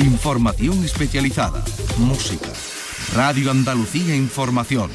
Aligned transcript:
Información 0.00 0.84
especializada, 0.84 1.62
música. 1.98 2.48
Radio 3.14 3.52
Andalucía 3.52 4.16
Información. 4.16 4.90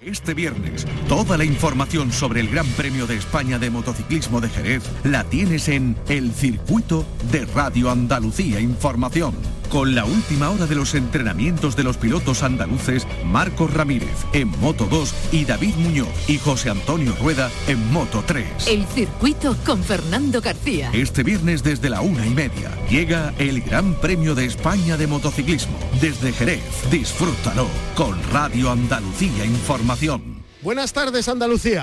Este 0.00 0.32
viernes, 0.32 0.86
toda 1.08 1.36
la 1.36 1.44
información 1.44 2.10
sobre 2.10 2.40
el 2.40 2.48
Gran 2.48 2.66
Premio 2.68 3.06
de 3.06 3.16
España 3.16 3.58
de 3.58 3.68
Motociclismo 3.68 4.40
de 4.40 4.48
Jerez 4.48 4.82
la 5.04 5.24
tienes 5.24 5.68
en 5.68 5.94
El 6.08 6.32
Circuito 6.32 7.04
de 7.30 7.44
Radio 7.44 7.90
Andalucía 7.90 8.60
Información 8.60 9.34
con 9.72 9.94
la 9.94 10.04
última 10.04 10.50
hora 10.50 10.66
de 10.66 10.74
los 10.74 10.94
entrenamientos 10.94 11.76
de 11.76 11.82
los 11.82 11.96
pilotos 11.96 12.42
andaluces 12.42 13.06
Marcos 13.24 13.72
Ramírez 13.72 14.26
en 14.34 14.48
Moto 14.60 14.84
2 14.84 15.14
y 15.32 15.46
David 15.46 15.76
Muñoz 15.76 16.10
y 16.28 16.36
José 16.36 16.68
Antonio 16.68 17.16
Rueda 17.18 17.50
en 17.66 17.90
Moto 17.90 18.22
3. 18.26 18.66
El 18.66 18.84
circuito 18.84 19.56
con 19.64 19.82
Fernando 19.82 20.42
García. 20.42 20.90
Este 20.92 21.22
viernes 21.22 21.62
desde 21.62 21.88
la 21.88 22.02
una 22.02 22.26
y 22.26 22.30
media 22.30 22.70
llega 22.90 23.32
el 23.38 23.62
Gran 23.62 23.94
Premio 23.94 24.34
de 24.34 24.44
España 24.44 24.98
de 24.98 25.06
Motociclismo. 25.06 25.78
Desde 26.02 26.34
Jerez, 26.34 26.62
disfrútalo 26.90 27.66
con 27.96 28.22
Radio 28.30 28.70
Andalucía 28.70 29.46
Información. 29.46 30.42
Buenas 30.60 30.92
tardes 30.92 31.28
Andalucía. 31.28 31.80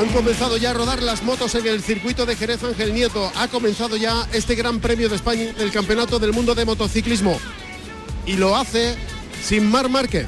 Han 0.00 0.08
comenzado 0.14 0.56
ya 0.56 0.70
a 0.70 0.72
rodar 0.72 1.02
las 1.02 1.22
motos 1.22 1.54
en 1.56 1.66
el 1.66 1.82
circuito 1.82 2.24
de 2.24 2.34
Jerez 2.34 2.64
Ángel 2.64 2.94
Nieto. 2.94 3.30
Ha 3.36 3.48
comenzado 3.48 3.98
ya 3.98 4.26
este 4.32 4.54
Gran 4.54 4.80
Premio 4.80 5.10
de 5.10 5.16
España 5.16 5.52
del 5.52 5.70
Campeonato 5.70 6.18
del 6.18 6.32
Mundo 6.32 6.54
de 6.54 6.64
Motociclismo. 6.64 7.38
Y 8.24 8.36
lo 8.36 8.56
hace 8.56 8.94
sin 9.44 9.70
Mar 9.70 9.90
Márquez. 9.90 10.26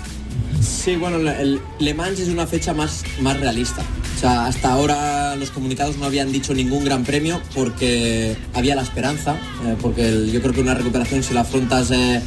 Sí, 0.61 0.97
bueno, 0.97 1.17
el 1.17 1.59
Le 1.79 1.95
Mans 1.95 2.21
es 2.21 2.29
una 2.29 2.47
fecha 2.47 2.75
más, 2.75 3.03
más 3.23 3.41
realista. 3.41 3.81
O 4.15 4.21
sea, 4.21 4.45
hasta 4.45 4.71
ahora 4.71 5.37
los 5.37 5.51
comunicados 5.51 5.97
no 5.97 6.05
habían 6.05 6.33
dicho 6.33 6.53
ningún 6.53 6.85
gran 6.85 7.03
premio 7.05 7.41
porque 7.55 8.37
había 8.53 8.75
la 8.75 8.83
esperanza, 8.83 9.39
eh, 9.65 9.75
porque 9.81 10.31
yo 10.31 10.43
creo 10.43 10.53
que 10.53 10.61
una 10.61 10.75
recuperación 10.75 11.23
si 11.23 11.33
la 11.33 11.41
afrontas 11.41 11.91
eh, 11.93 12.21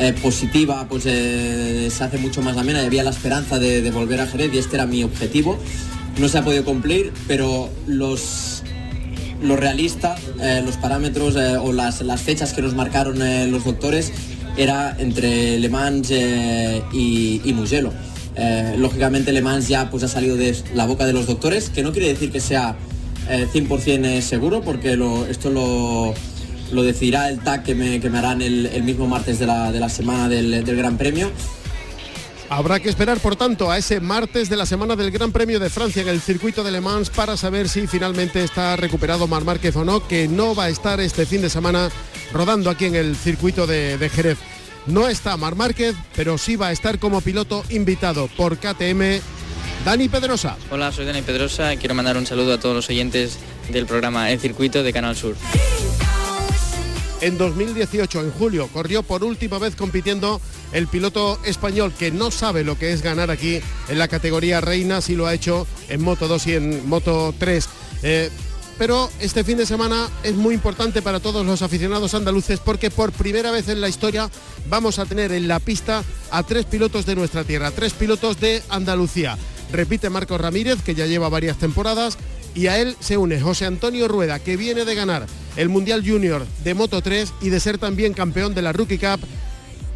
eh, 0.00 0.12
positiva, 0.20 0.86
pues 0.86 1.04
se 1.04 2.04
hace 2.04 2.18
mucho 2.18 2.42
más 2.42 2.58
amena 2.58 2.82
y 2.82 2.84
había 2.84 3.04
la 3.04 3.10
esperanza 3.10 3.58
de, 3.58 3.80
de 3.80 3.90
volver 3.90 4.20
a 4.20 4.26
Jerez 4.26 4.52
y 4.52 4.58
este 4.58 4.76
era 4.76 4.84
mi 4.84 5.02
objetivo 5.02 5.58
no 6.18 6.28
se 6.28 6.38
ha 6.38 6.44
podido 6.44 6.64
cumplir, 6.64 7.12
pero 7.26 7.68
los, 7.86 8.62
lo 9.42 9.56
realista, 9.56 10.16
eh, 10.40 10.62
los 10.64 10.76
parámetros 10.76 11.36
eh, 11.36 11.56
o 11.56 11.72
las, 11.72 12.02
fechas 12.22 12.52
que 12.52 12.62
nos 12.62 12.74
marcaron 12.74 13.20
eh, 13.22 13.46
los 13.46 13.64
doctores 13.64 14.12
era 14.56 14.96
entre 14.98 15.58
Le 15.58 15.68
Mans 15.68 16.12
y, 16.12 17.52
Mugello. 17.54 17.92
lógicamente 18.78 19.32
Le 19.32 19.42
Mans 19.42 19.66
ya 19.68 19.90
pues, 19.90 20.04
ha 20.04 20.08
salido 20.08 20.36
de 20.36 20.56
la 20.74 20.86
boca 20.86 21.06
de 21.06 21.12
los 21.12 21.26
doctores, 21.26 21.70
que 21.70 21.82
no 21.82 21.92
quiere 21.92 22.08
decir 22.08 22.30
que 22.30 22.40
sea 22.40 22.76
100% 23.28 24.20
seguro, 24.20 24.60
porque 24.60 24.96
esto 25.28 25.50
lo, 25.50 26.14
lo, 26.70 26.82
decidirá 26.84 27.30
el 27.30 27.40
TAC 27.40 27.64
que 27.64 27.74
me, 27.74 27.98
que 27.98 28.10
me 28.10 28.18
harán 28.18 28.42
el, 28.42 28.82
mismo 28.84 29.08
martes 29.08 29.40
de 29.40 29.46
la, 29.46 29.88
semana 29.88 30.28
del, 30.28 30.64
del 30.64 30.76
Gran 30.76 30.98
Premio 30.98 31.32
Habrá 32.50 32.78
que 32.78 32.88
esperar, 32.88 33.18
por 33.20 33.36
tanto, 33.36 33.70
a 33.70 33.78
ese 33.78 34.00
martes 34.00 34.48
de 34.48 34.56
la 34.56 34.66
semana 34.66 34.96
del 34.96 35.10
Gran 35.10 35.32
Premio 35.32 35.58
de 35.58 35.70
Francia 35.70 36.02
en 36.02 36.08
el 36.08 36.20
circuito 36.20 36.62
de 36.62 36.70
Le 36.70 36.80
Mans 36.80 37.10
para 37.10 37.36
saber 37.36 37.68
si 37.68 37.86
finalmente 37.86 38.44
está 38.44 38.76
recuperado 38.76 39.26
Mar 39.26 39.44
Márquez 39.44 39.74
o 39.76 39.84
no, 39.84 40.06
que 40.06 40.28
no 40.28 40.54
va 40.54 40.64
a 40.64 40.68
estar 40.68 41.00
este 41.00 41.24
fin 41.24 41.40
de 41.40 41.48
semana 41.48 41.90
rodando 42.32 42.68
aquí 42.68 42.84
en 42.84 42.96
el 42.96 43.16
circuito 43.16 43.66
de, 43.66 44.10
Jerez. 44.14 44.38
No 44.86 45.08
está 45.08 45.36
Mar 45.38 45.56
Márquez, 45.56 45.96
pero 46.14 46.36
sí 46.36 46.56
va 46.56 46.68
a 46.68 46.72
estar 46.72 46.98
como 46.98 47.22
piloto 47.22 47.64
invitado 47.70 48.28
por 48.36 48.58
KTM 48.58 49.20
Dani 49.84 50.08
Pedrosa. 50.08 50.56
Hola, 50.70 50.92
soy 50.92 51.06
Dani 51.06 51.22
Pedrosa 51.22 51.72
y 51.72 51.78
quiero 51.78 51.94
mandar 51.94 52.18
un 52.18 52.26
saludo 52.26 52.54
a 52.54 52.60
todos 52.60 52.76
los 52.76 52.88
oyentes 52.90 53.38
del 53.70 53.86
programa 53.86 54.30
El 54.30 54.38
Circuito 54.38 54.82
de 54.82 54.92
Canal 54.92 55.16
Sur. 55.16 55.34
En 57.22 57.38
2018, 57.38 58.20
en 58.20 58.30
julio, 58.32 58.68
corrió 58.68 59.02
por 59.02 59.24
última 59.24 59.58
vez 59.58 59.76
compitiendo 59.76 60.42
el 60.74 60.88
piloto 60.88 61.38
español 61.44 61.94
que 61.98 62.10
no 62.10 62.30
sabe 62.30 62.64
lo 62.64 62.76
que 62.76 62.92
es 62.92 63.00
ganar 63.00 63.30
aquí 63.30 63.60
en 63.88 63.98
la 63.98 64.08
categoría 64.08 64.60
reina, 64.60 65.00
si 65.00 65.14
lo 65.14 65.26
ha 65.26 65.32
hecho 65.32 65.66
en 65.88 66.02
Moto 66.02 66.28
2 66.28 66.46
y 66.48 66.54
en 66.54 66.88
Moto 66.88 67.34
3. 67.38 67.68
Eh, 68.02 68.30
pero 68.76 69.08
este 69.20 69.44
fin 69.44 69.56
de 69.56 69.66
semana 69.66 70.08
es 70.24 70.34
muy 70.34 70.52
importante 70.52 71.00
para 71.00 71.20
todos 71.20 71.46
los 71.46 71.62
aficionados 71.62 72.12
andaluces 72.14 72.58
porque 72.58 72.90
por 72.90 73.12
primera 73.12 73.52
vez 73.52 73.68
en 73.68 73.80
la 73.80 73.88
historia 73.88 74.28
vamos 74.68 74.98
a 74.98 75.06
tener 75.06 75.30
en 75.30 75.46
la 75.46 75.60
pista 75.60 76.02
a 76.32 76.42
tres 76.42 76.64
pilotos 76.64 77.06
de 77.06 77.14
nuestra 77.14 77.44
tierra, 77.44 77.70
tres 77.70 77.92
pilotos 77.92 78.40
de 78.40 78.60
Andalucía. 78.68 79.38
Repite 79.70 80.10
Marcos 80.10 80.40
Ramírez, 80.40 80.82
que 80.82 80.96
ya 80.96 81.06
lleva 81.06 81.28
varias 81.28 81.56
temporadas, 81.56 82.18
y 82.54 82.66
a 82.66 82.78
él 82.78 82.96
se 82.98 83.16
une 83.16 83.40
José 83.40 83.66
Antonio 83.66 84.08
Rueda, 84.08 84.40
que 84.40 84.56
viene 84.56 84.84
de 84.84 84.94
ganar 84.94 85.26
el 85.56 85.68
Mundial 85.68 86.02
Junior 86.04 86.44
de 86.64 86.74
Moto 86.74 87.00
3 87.00 87.32
y 87.42 87.50
de 87.50 87.60
ser 87.60 87.78
también 87.78 88.12
campeón 88.12 88.54
de 88.54 88.62
la 88.62 88.72
Rookie 88.72 88.98
Cup, 88.98 89.20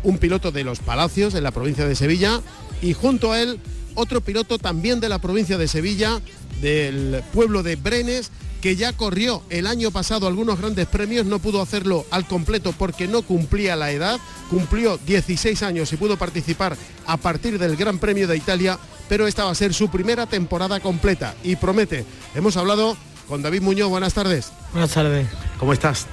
un 0.03 0.19
piloto 0.19 0.53
de 0.53 0.65
los 0.65 0.81
Palacios 0.81 1.35
en 1.35 1.43
la 1.43 1.51
provincia 1.51 1.87
de 1.87 1.95
Sevilla 1.95 2.41
y 2.83 2.93
junto 2.93 3.33
a 3.33 3.41
él 3.41 3.61
otro 3.95 4.21
piloto 4.21 4.59
también 4.59 5.01
de 5.01 5.09
la 5.09 5.19
provincia 5.19 5.59
de 5.59 5.67
Sevilla, 5.67 6.21
del 6.61 7.23
pueblo 7.33 7.63
de 7.63 7.77
Brenes, 7.77 8.31
que 8.61 8.77
ya 8.77 8.93
corrió 8.93 9.43
el 9.51 9.67
año 9.67 9.91
pasado 9.91 10.27
algunos 10.27 10.59
grandes 10.59 10.87
premios, 10.87 11.27
no 11.27 11.39
pudo 11.39 11.63
hacerlo 11.63 12.05
al 12.11 12.27
completo 12.27 12.73
porque 12.77 13.07
no 13.07 13.23
cumplía 13.23 13.77
la 13.77 13.91
edad, 13.91 14.19
cumplió 14.51 14.99
16 15.07 15.63
años 15.63 15.93
y 15.93 15.97
pudo 15.97 16.17
participar 16.17 16.77
a 17.07 17.17
partir 17.17 17.59
del 17.59 17.77
Gran 17.77 17.99
Premio 17.99 18.27
de 18.27 18.37
Italia, 18.37 18.79
pero 19.09 19.27
esta 19.27 19.45
va 19.45 19.51
a 19.51 19.55
ser 19.55 19.75
su 19.75 19.89
primera 19.91 20.27
temporada 20.27 20.81
completa 20.81 21.35
y 21.43 21.57
promete. 21.57 22.05
Hemos 22.35 22.57
hablado 22.57 22.97
con 23.29 23.43
David 23.43 23.63
Muñoz, 23.63 23.89
buenas 23.89 24.15
tardes. 24.15 24.51
Buenas 24.73 24.93
tardes. 24.93 25.27
¿Cómo 25.59 25.73
estás? 25.73 26.07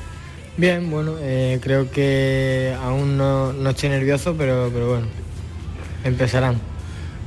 Bien, 0.58 0.90
bueno, 0.90 1.16
eh, 1.20 1.60
creo 1.62 1.92
que 1.92 2.74
aún 2.82 3.18
no, 3.18 3.70
estoy 3.70 3.90
nervioso, 3.90 4.36
pero, 4.38 4.70
pero 4.74 4.90
bueno, 4.90 5.08
empezarán. 6.06 6.62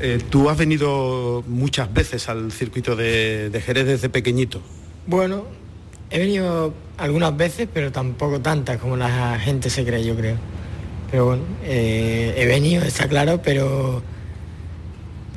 Eh, 0.01 0.19
tú 0.31 0.49
has 0.49 0.57
venido 0.57 1.45
muchas 1.47 1.93
veces 1.93 2.29
al 2.29 2.53
circuito 2.53 2.97
de, 2.97 3.51
de 3.51 3.61
Jerez 3.61 3.87
desde 3.87 4.09
pequeñito. 4.09 4.63
Bueno, 5.07 5.45
he 6.11 6.19
venido 6.19 6.73
algunas 6.97 7.37
veces, 7.37 7.69
pero 7.73 7.93
tampoco 7.93 8.41
tantas 8.41 8.79
como 8.79 8.97
la 8.97 9.39
gente 9.39 9.69
se 9.69 9.85
cree, 9.85 10.05
yo 10.05 10.17
creo. 10.17 10.37
Pero 11.11 11.27
bueno, 11.27 11.43
eh, 11.65 12.35
he 12.37 12.47
venido, 12.47 12.83
está 12.83 13.09
claro, 13.09 13.41
pero, 13.43 14.03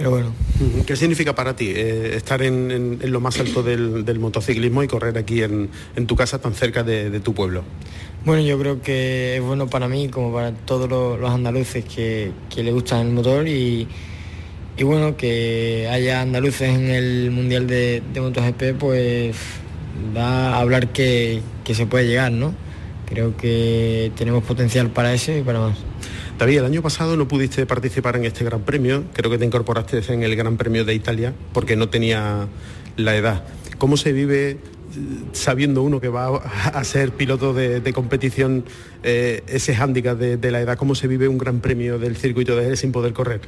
pero 0.02 0.10
bueno. 0.10 0.34
¿Qué 0.88 0.96
significa 0.96 1.36
para 1.36 1.56
ti 1.56 1.68
eh, 1.70 2.16
estar 2.16 2.42
en, 2.42 3.00
lo 3.04 3.20
más 3.20 3.40
alto 3.40 3.62
del, 3.62 4.20
motociclismo 4.20 4.82
y 4.82 4.88
correr 4.88 5.16
aquí 5.18 5.44
en, 5.44 5.70
tu 6.08 6.16
casa 6.16 6.40
tan 6.40 6.56
cerca 6.56 6.82
de, 6.84 7.20
tu 7.20 7.36
pueblo? 7.36 7.64
Bueno, 8.26 8.42
yo 8.42 8.58
creo 8.58 8.82
que 8.82 9.36
es 9.36 9.42
bueno 9.44 9.68
para 9.68 9.88
mí 9.88 10.10
como 10.10 10.34
para 10.34 10.54
todos 10.54 10.90
los, 10.90 11.30
andaluces 11.30 11.86
que, 11.86 12.32
que 12.50 12.64
le 12.64 12.72
gustan 12.72 13.08
el 13.08 13.14
motor 13.14 13.48
y, 13.48 13.88
y 14.76 14.84
bueno, 14.84 15.16
que 15.16 15.88
haya 15.92 16.22
andaluces 16.22 16.70
en 16.70 16.90
el 16.90 17.30
Mundial 17.30 17.68
de, 17.68 18.02
de 18.14 18.22
MotoGP, 18.22 18.80
pues 18.80 19.36
da 20.14 20.56
a 20.56 20.60
hablar 20.60 20.88
que, 20.88 21.42
se 21.72 21.86
puede 21.86 22.08
llegar, 22.08 22.32
¿no? 22.32 22.54
Creo 23.06 23.38
que 23.38 24.12
tenemos 24.18 24.44
potencial 24.44 24.90
para 24.90 25.14
eso 25.14 25.32
y 25.36 25.42
para 25.42 25.60
más. 25.60 25.78
David, 26.42 26.58
el 26.58 26.66
año 26.66 26.82
pasado 26.82 27.16
no 27.18 27.28
pudiste 27.28 27.68
participar 27.68 28.16
en 28.16 28.26
este 28.26 28.44
Gran 28.44 28.62
Premio, 28.62 29.04
creo 29.14 29.30
que 29.30 29.38
te 29.38 29.46
incorporaste 29.46 30.02
en 30.12 30.24
el 30.24 30.36
Gran 30.36 30.58
Premio 30.58 30.84
de 30.84 30.96
Italia 30.96 31.36
porque 31.54 31.76
no 31.76 31.90
tenía 31.90 32.48
la 32.98 33.16
edad. 33.16 33.44
¿Cómo 33.78 33.96
se 33.96 34.12
vive 34.12 34.50
eh, 34.50 34.58
sabiendo 35.34 35.84
uno 35.84 36.02
que 36.02 36.08
va 36.08 36.38
a 36.38 36.84
ser 36.84 37.12
piloto 37.12 37.54
de, 37.54 37.94
competición 37.94 38.66
eh, 39.04 39.44
ese 39.46 39.76
hándicap 39.76 40.18
de, 40.18 40.52
la 40.52 40.62
edad? 40.62 40.80
¿Cómo 40.80 40.96
se 40.96 41.08
vive 41.08 41.28
un 41.28 41.38
Gran 41.38 41.60
Premio 41.60 42.00
del 42.00 42.18
circuito 42.18 42.56
de 42.56 42.76
sin 42.76 42.92
poder 42.92 43.14
correr? 43.14 43.42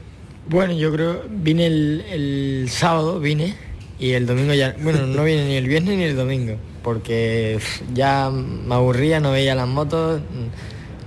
Bueno, 0.48 0.74
yo 0.74 0.94
creo, 0.94 1.24
vine 1.28 1.66
el, 1.66 2.68
sábado, 2.70 3.20
vine, 3.20 3.56
y 3.98 4.12
el 4.12 4.28
domingo 4.28 4.54
ya, 4.54 4.76
bueno, 4.84 5.08
no 5.08 5.24
vine 5.24 5.48
ni 5.48 5.56
el 5.56 5.68
viernes 5.68 5.98
ni 5.98 6.04
el 6.04 6.16
domingo, 6.16 6.58
porque 6.84 7.58
ya 7.92 8.30
me 8.30 8.76
aburría, 8.76 9.20
no 9.20 9.32
veía 9.32 9.56
las 9.56 9.68
motos, 9.68 10.22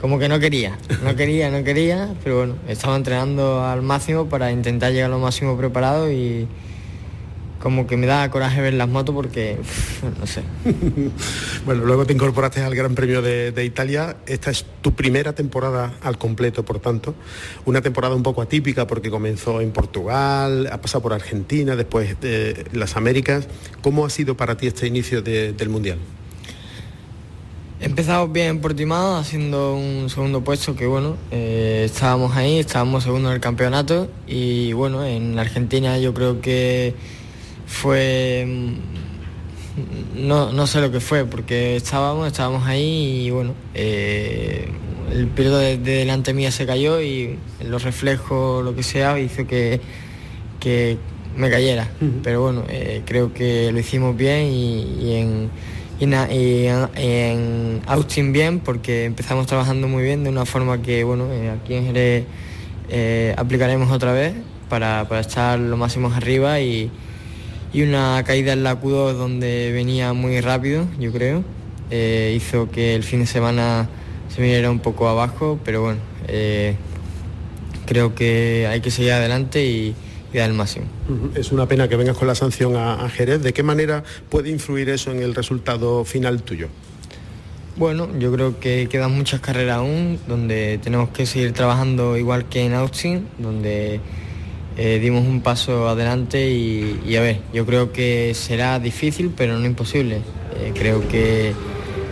como 0.06 0.20
que 0.20 0.28
no 0.28 0.38
quería, 0.38 0.78
no 1.02 1.16
quería, 1.16 1.50
no 1.50 1.64
quería, 1.64 2.14
pero 2.22 2.36
bueno, 2.36 2.54
estaba 2.68 2.94
entrenando 2.94 3.64
al 3.64 3.82
máximo 3.82 4.28
para 4.28 4.52
intentar 4.52 4.92
llegar 4.92 5.10
lo 5.10 5.18
máximo 5.18 5.56
preparado 5.56 6.12
y, 6.12 6.46
como 7.58 7.88
que 7.88 7.96
me 7.96 8.06
da 8.06 8.30
coraje 8.30 8.60
ver 8.60 8.74
las 8.74 8.88
motos 8.88 9.16
porque, 9.16 9.56
no 10.20 10.24
sé. 10.28 10.42
bueno, 11.66 11.84
luego 11.84 12.06
te 12.06 12.12
incorporaste 12.12 12.60
al 12.62 12.72
Gran 12.76 12.94
Premio 12.94 13.20
de, 13.20 13.64
Italia. 13.64 14.18
Esta 14.28 14.52
es 14.52 14.64
tu 14.80 14.94
primera 14.94 15.32
temporada 15.32 15.94
al 16.02 16.18
completo, 16.18 16.64
por 16.64 16.78
tanto. 16.78 17.16
Una 17.64 17.80
temporada 17.80 18.14
un 18.14 18.22
poco 18.22 18.42
atípica 18.42 18.86
porque 18.86 19.10
comenzó 19.10 19.60
en 19.60 19.72
Portugal, 19.72 20.68
ha 20.70 20.80
pasado 20.80 21.02
por 21.02 21.14
Argentina, 21.14 21.74
después 21.74 22.20
de 22.20 22.66
las 22.72 22.96
Américas. 22.96 23.48
¿Cómo 23.82 24.06
ha 24.06 24.10
sido 24.10 24.36
para 24.36 24.56
ti 24.56 24.68
este 24.68 24.86
inicio 24.86 25.20
del 25.20 25.68
Mundial? 25.68 25.98
He 27.80 27.84
empezado 27.84 28.28
bien 28.28 28.46
en 28.48 28.60
Portimao, 28.60 29.16
haciendo 29.16 29.74
un 29.74 30.08
segundo 30.08 30.42
puesto 30.42 30.74
que 30.74 30.86
bueno, 30.86 31.16
eh, 31.30 31.82
estábamos 31.84 32.34
ahí, 32.34 32.58
estábamos 32.58 33.04
segundo 33.04 33.28
en 33.28 33.34
el 33.34 33.40
campeonato 33.40 34.08
y 34.26 34.72
bueno, 34.72 35.04
en 35.04 35.38
Argentina 35.38 35.98
yo 35.98 36.14
creo 36.14 36.40
que 36.40 36.94
fue 37.66 38.46
no, 40.14 40.52
no 40.52 40.66
sé 40.66 40.80
lo 40.80 40.90
que 40.90 41.00
fue, 41.00 41.24
porque 41.24 41.76
estábamos, 41.76 42.26
estábamos 42.26 42.66
ahí 42.66 43.26
y 43.26 43.30
bueno, 43.30 43.54
eh, 43.74 44.68
el 45.12 45.26
piloto 45.28 45.58
de, 45.58 45.76
delante 45.76 46.32
mía 46.32 46.50
se 46.50 46.66
cayó 46.66 47.00
y 47.00 47.38
los 47.64 47.82
reflejos, 47.82 48.64
lo 48.64 48.74
que 48.74 48.82
sea, 48.82 49.18
hizo 49.18 49.46
que, 49.46 49.80
que 50.60 50.96
me 51.36 51.50
cayera. 51.50 51.88
Pero 52.22 52.42
bueno, 52.42 52.64
eh, 52.68 53.02
creo 53.04 53.32
que 53.34 53.70
lo 53.70 53.78
hicimos 53.78 54.16
bien 54.16 54.46
y, 54.46 55.14
en, 55.14 55.50
en, 56.00 57.82
Austin 57.86 58.32
bien, 58.32 58.60
porque 58.60 59.04
empezamos 59.04 59.46
trabajando 59.46 59.88
muy 59.88 60.02
bien 60.02 60.24
de 60.24 60.30
una 60.30 60.44
forma 60.44 60.82
que 60.82 61.04
bueno, 61.04 61.32
eh, 61.32 61.50
aquí 61.50 61.74
en 61.74 61.86
Jerez 61.86 62.24
aplicaremos 63.36 63.90
otra 63.90 64.12
vez 64.12 64.34
para, 64.68 65.06
para 65.08 65.20
estar 65.20 65.58
lo 65.58 65.76
máximo 65.76 66.12
arriba 66.12 66.60
y 66.60 66.90
y 67.76 67.82
una 67.82 68.22
caída 68.24 68.54
en 68.54 68.62
la 68.62 68.80
Q2 68.80 69.12
donde 69.12 69.70
venía 69.70 70.14
muy 70.14 70.40
rápido, 70.40 70.86
yo 70.98 71.12
creo. 71.12 71.44
Eh, 71.90 72.32
hizo 72.34 72.70
que 72.70 72.94
el 72.94 73.02
fin 73.02 73.20
de 73.20 73.26
semana 73.26 73.88
se 74.34 74.40
viniera 74.40 74.70
un 74.70 74.80
poco 74.80 75.08
abajo, 75.08 75.58
pero 75.62 75.82
bueno, 75.82 76.00
eh, 76.26 76.74
creo 77.84 78.14
que 78.14 78.66
hay 78.66 78.80
que 78.80 78.90
seguir 78.90 79.12
adelante 79.12 79.66
y, 79.66 79.94
el 80.32 80.52
máximo. 80.52 80.86
Es 81.34 81.52
una 81.52 81.66
pena 81.66 81.88
que 81.88 81.96
vengas 81.96 82.16
con 82.16 82.28
la 82.28 82.34
sanción 82.34 82.76
a, 82.76 83.08
Jerez. 83.08 83.42
¿De 83.42 83.52
qué 83.52 83.62
manera 83.62 84.04
puede 84.28 84.50
influir 84.50 84.88
eso 84.90 85.10
en 85.10 85.22
el 85.22 85.34
resultado 85.34 86.04
final 86.04 86.42
tuyo? 86.42 86.68
Bueno, 87.76 88.08
yo 88.18 88.32
creo 88.32 88.58
que 88.58 88.88
quedan 88.90 89.12
muchas 89.12 89.40
carreras 89.40 89.78
aún, 89.78 90.18
donde 90.26 90.78
tenemos 90.82 91.10
que 91.10 91.26
seguir 91.26 91.52
trabajando 91.52 92.16
igual 92.16 92.48
que 92.48 92.64
en 92.64 92.72
Austin, 92.74 93.26
donde 93.38 94.00
eh, 94.78 94.98
dimos 94.98 95.26
un 95.26 95.40
paso 95.40 95.88
adelante 95.88 96.50
y, 96.50 97.16
a 97.16 97.20
ver, 97.20 97.40
yo 97.52 97.64
creo 97.64 97.92
que 97.92 98.32
será 98.34 98.78
difícil 98.78 99.32
pero 99.36 99.58
no 99.58 99.66
imposible. 99.66 100.22
Eh, 100.58 100.72
creo 100.74 101.06
que 101.08 101.52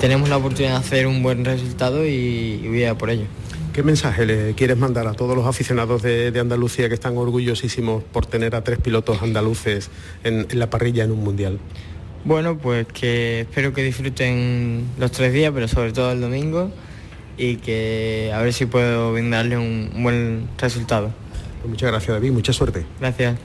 tenemos 0.01 0.29
la 0.29 0.37
oportunidad 0.37 0.73
de 0.73 0.79
hacer 0.79 1.07
un 1.07 1.23
buen 1.23 1.45
resultado 1.45 2.07
y, 2.07 2.63
voy 2.67 2.85
a 2.85 2.97
por 2.97 3.11
ello. 3.11 3.25
¿Qué 3.75 3.83
mensaje 3.83 4.25
le 4.25 4.55
quieres 4.55 4.77
mandar 4.77 5.09
a 5.09 5.15
todos 5.15 5.35
los 5.35 5.49
aficionados 5.49 6.01
de, 6.01 6.33
Andalucía 6.39 6.87
que 6.89 6.95
están 6.95 7.17
orgullosísimos 7.17 8.05
por 8.05 8.25
tener 8.25 8.55
a 8.55 8.63
tres 8.63 8.79
pilotos 8.79 9.21
andaluces 9.21 9.91
en, 10.23 10.47
la 10.53 10.71
parrilla 10.71 11.03
en 11.03 11.11
un 11.11 11.25
mundial? 11.25 11.59
Bueno, 12.25 12.57
pues 12.57 12.87
que 12.87 13.41
espero 13.41 13.73
que 13.73 13.83
disfruten 13.83 14.85
los 14.97 15.11
tres 15.11 15.33
días, 15.33 15.51
pero 15.53 15.67
sobre 15.67 15.91
todo 15.91 16.13
el 16.13 16.21
domingo, 16.21 16.71
y 17.37 17.57
que 17.57 18.31
a 18.33 18.41
ver 18.43 18.53
si 18.53 18.67
puedo 18.67 19.13
brindarle 19.13 19.59
un 19.59 19.91
buen 20.05 20.47
resultado. 20.57 21.11
Pues 21.61 21.69
muchas 21.69 21.91
gracias 21.91 22.15
David, 22.15 22.31
mucha 22.31 22.53
suerte. 22.53 22.87
Gracias. 23.01 23.41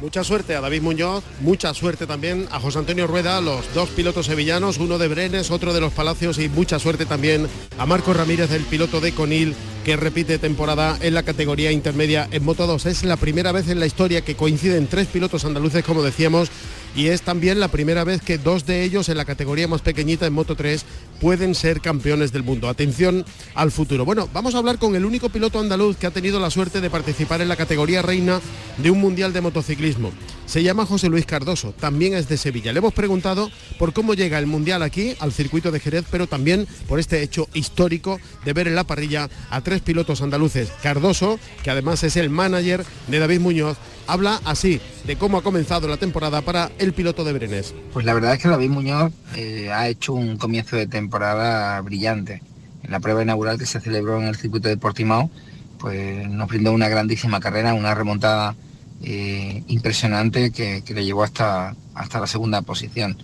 Mucha 0.00 0.24
suerte 0.24 0.56
a 0.56 0.62
David 0.62 0.80
Muñoz, 0.80 1.22
mucha 1.42 1.74
suerte 1.74 2.06
también 2.06 2.48
a 2.50 2.58
José 2.58 2.78
Antonio 2.78 3.06
Rueda, 3.06 3.38
los 3.42 3.74
dos 3.74 3.90
pilotos 3.90 4.26
sevillanos, 4.26 4.78
uno 4.78 4.96
de 4.96 5.08
Brenes, 5.08 5.50
otro 5.50 5.74
de 5.74 5.80
los 5.82 5.92
Palacios 5.92 6.38
y 6.38 6.48
mucha 6.48 6.78
suerte 6.78 7.04
también 7.04 7.46
a 7.76 7.84
Marco 7.84 8.14
Ramírez, 8.14 8.50
el 8.52 8.62
piloto 8.62 9.02
de 9.02 9.12
Conil, 9.12 9.54
que 9.84 9.96
repite 9.96 10.38
temporada 10.38 10.98
en 11.00 11.14
la 11.14 11.22
categoría 11.22 11.72
intermedia 11.72 12.28
en 12.30 12.44
Moto 12.44 12.66
2. 12.66 12.86
Es 12.86 13.04
la 13.04 13.16
primera 13.16 13.52
vez 13.52 13.68
en 13.68 13.80
la 13.80 13.86
historia 13.86 14.22
que 14.22 14.36
coinciden 14.36 14.86
tres 14.86 15.06
pilotos 15.06 15.44
andaluces, 15.44 15.84
como 15.84 16.02
decíamos, 16.02 16.50
y 16.94 17.08
es 17.08 17.22
también 17.22 17.60
la 17.60 17.68
primera 17.68 18.04
vez 18.04 18.20
que 18.20 18.38
dos 18.38 18.66
de 18.66 18.82
ellos 18.82 19.08
en 19.08 19.16
la 19.16 19.24
categoría 19.24 19.68
más 19.68 19.80
pequeñita 19.80 20.26
en 20.26 20.32
Moto 20.32 20.56
3 20.56 20.84
pueden 21.20 21.54
ser 21.54 21.80
campeones 21.80 22.32
del 22.32 22.42
mundo. 22.42 22.68
Atención 22.68 23.24
al 23.54 23.70
futuro. 23.70 24.04
Bueno, 24.04 24.28
vamos 24.32 24.54
a 24.54 24.58
hablar 24.58 24.78
con 24.78 24.96
el 24.96 25.04
único 25.04 25.28
piloto 25.28 25.60
andaluz 25.60 25.96
que 25.96 26.06
ha 26.06 26.10
tenido 26.10 26.40
la 26.40 26.50
suerte 26.50 26.80
de 26.80 26.90
participar 26.90 27.40
en 27.42 27.48
la 27.48 27.56
categoría 27.56 28.02
reina 28.02 28.40
de 28.78 28.90
un 28.90 29.00
mundial 29.00 29.32
de 29.32 29.40
motociclismo. 29.40 30.10
Se 30.46 30.64
llama 30.64 30.84
José 30.84 31.08
Luis 31.08 31.26
Cardoso, 31.26 31.72
también 31.78 32.14
es 32.14 32.28
de 32.28 32.36
Sevilla. 32.36 32.72
Le 32.72 32.80
hemos 32.80 32.92
preguntado 32.92 33.52
por 33.78 33.92
cómo 33.92 34.14
llega 34.14 34.40
el 34.40 34.46
mundial 34.46 34.82
aquí, 34.82 35.14
al 35.20 35.32
circuito 35.32 35.70
de 35.70 35.78
Jerez, 35.78 36.06
pero 36.10 36.26
también 36.26 36.66
por 36.88 36.98
este 36.98 37.22
hecho 37.22 37.48
histórico 37.54 38.18
de 38.44 38.52
ver 38.52 38.66
en 38.66 38.74
la 38.74 38.82
parrilla 38.82 39.30
a 39.50 39.60
tres 39.60 39.69
pilotos 39.78 40.22
andaluces. 40.22 40.72
Cardoso, 40.82 41.38
que 41.62 41.70
además 41.70 42.02
es 42.02 42.16
el 42.16 42.30
manager 42.30 42.84
de 43.06 43.18
David 43.20 43.40
Muñoz, 43.40 43.78
habla 44.08 44.40
así 44.44 44.80
de 45.06 45.16
cómo 45.16 45.38
ha 45.38 45.42
comenzado 45.42 45.86
la 45.86 45.96
temporada 45.96 46.42
para 46.42 46.72
el 46.78 46.92
piloto 46.92 47.22
de 47.22 47.32
Brenes. 47.32 47.74
Pues 47.92 48.04
la 48.04 48.12
verdad 48.12 48.34
es 48.34 48.42
que 48.42 48.48
David 48.48 48.70
Muñoz 48.70 49.12
eh, 49.36 49.70
ha 49.72 49.88
hecho 49.88 50.14
un 50.14 50.36
comienzo 50.36 50.76
de 50.76 50.88
temporada 50.88 51.80
brillante. 51.80 52.42
En 52.82 52.90
la 52.90 52.98
prueba 52.98 53.22
inaugural 53.22 53.58
que 53.58 53.66
se 53.66 53.80
celebró 53.80 54.20
en 54.20 54.26
el 54.26 54.36
circuito 54.36 54.68
de 54.68 54.76
Portimao, 54.76 55.30
pues 55.78 56.28
nos 56.28 56.48
brindó 56.48 56.72
una 56.72 56.88
grandísima 56.88 57.38
carrera, 57.38 57.74
una 57.74 57.94
remontada 57.94 58.56
eh, 59.02 59.62
impresionante 59.68 60.50
que, 60.50 60.82
le 60.86 61.04
llevó 61.04 61.22
hasta, 61.22 61.76
hasta 61.94 62.20
la 62.20 62.26
segunda 62.26 62.62
posición. 62.62 63.16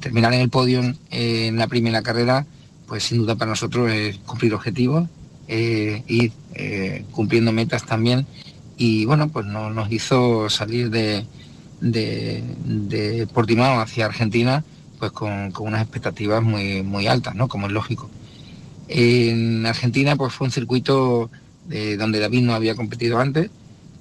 Terminar 0.00 0.34
en 0.34 0.40
el 0.40 0.50
podio 0.50 0.82
en 1.10 1.56
la 1.56 1.68
primera 1.68 2.02
carrera, 2.02 2.46
pues 2.86 3.04
sin 3.04 3.18
duda 3.18 3.36
para 3.36 3.50
nosotros 3.50 3.90
es 3.90 4.18
cumplir 4.18 4.52
objetivos, 4.52 5.08
eh, 5.48 6.02
ir 6.06 6.32
cumpliendo 7.10 7.50
metas 7.52 7.84
también 7.86 8.26
y 8.76 9.04
bueno, 9.04 9.28
pues 9.28 9.46
nos 9.46 9.92
hizo 9.92 10.50
salir 10.50 10.90
de, 10.90 11.24
de, 11.80 13.28
Portimao 13.32 13.80
hacia 13.80 14.06
Argentina 14.06 14.64
pues 14.98 15.12
con, 15.12 15.52
unas 15.58 15.82
expectativas 15.82 16.42
muy, 16.42 16.82
muy 16.82 17.06
altas, 17.06 17.34
¿no? 17.34 17.48
Como 17.48 17.66
es 17.66 17.72
lógico. 17.72 18.10
En 18.88 19.66
Argentina 19.66 20.16
pues 20.16 20.32
fue 20.32 20.46
un 20.46 20.52
circuito 20.52 21.30
de, 21.66 21.96
donde 21.96 22.20
David 22.20 22.42
no 22.42 22.54
había 22.54 22.74
competido 22.74 23.18
antes, 23.18 23.50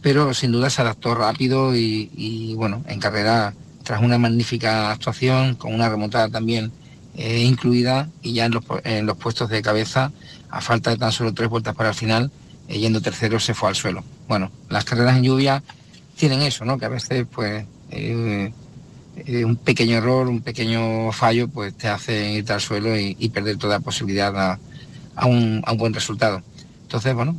pero 0.02 0.34
sin 0.34 0.52
duda 0.52 0.70
se 0.70 0.82
adaptó 0.82 1.16
rápido 1.16 1.76
y, 1.76 2.54
bueno, 2.56 2.84
en 2.88 3.00
carrera 3.00 3.54
tras 3.84 4.02
una 4.02 4.18
magnífica 4.18 4.92
actuación, 4.92 5.56
con 5.56 5.74
una 5.74 5.90
remontada 5.90 6.30
también 6.30 6.72
eh, 7.16 7.40
incluida 7.40 8.10
y 8.22 8.34
ya 8.34 8.46
en 8.46 8.54
los, 8.54 8.64
en 8.84 9.06
los 9.06 9.18
puestos 9.18 9.50
de 9.50 9.62
cabeza, 9.62 10.12
a 10.50 10.62
falta 10.62 10.92
de 10.92 10.98
tan 10.98 11.12
solo 11.12 11.34
tres 11.34 11.50
vueltas 11.50 11.76
para 11.76 11.90
el 11.90 11.96
final, 11.96 12.32
eh, 12.68 12.80
yendo 12.80 13.02
tercero 13.02 13.40
se 13.40 13.54
fue 13.54 13.70
al 13.70 13.76
suelo. 13.76 14.04
Bueno, 14.28 14.52
las 14.70 14.86
carreras 14.86 15.18
en 15.18 15.24
lluvia 15.24 15.62
tienen 16.16 16.42
eso, 16.42 16.64
¿no? 16.64 16.78
Que 16.78 16.86
a 16.86 16.90
veces, 16.90 17.26
pues, 17.30 17.66
eh, 17.92 18.52
un 19.46 19.56
pequeño 19.58 19.98
error, 19.98 20.28
un 20.28 20.42
pequeño 20.42 21.12
fallo, 21.12 21.50
pues 21.50 21.74
te 21.76 21.90
hace 21.90 22.32
ir 22.32 22.52
al 22.52 22.62
suelo 22.62 22.98
y, 22.98 23.30
perder 23.30 23.58
toda 23.58 23.82
posibilidad 23.82 24.58
a, 25.16 25.26
un, 25.26 25.62
buen 25.78 25.94
resultado. 25.94 26.42
Entonces, 26.84 27.14
bueno, 27.14 27.36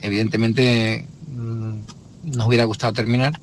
evidentemente 0.00 1.06
mm, 1.28 1.74
nos 2.24 2.46
hubiera 2.46 2.64
gustado 2.64 2.92
terminar, 2.94 3.38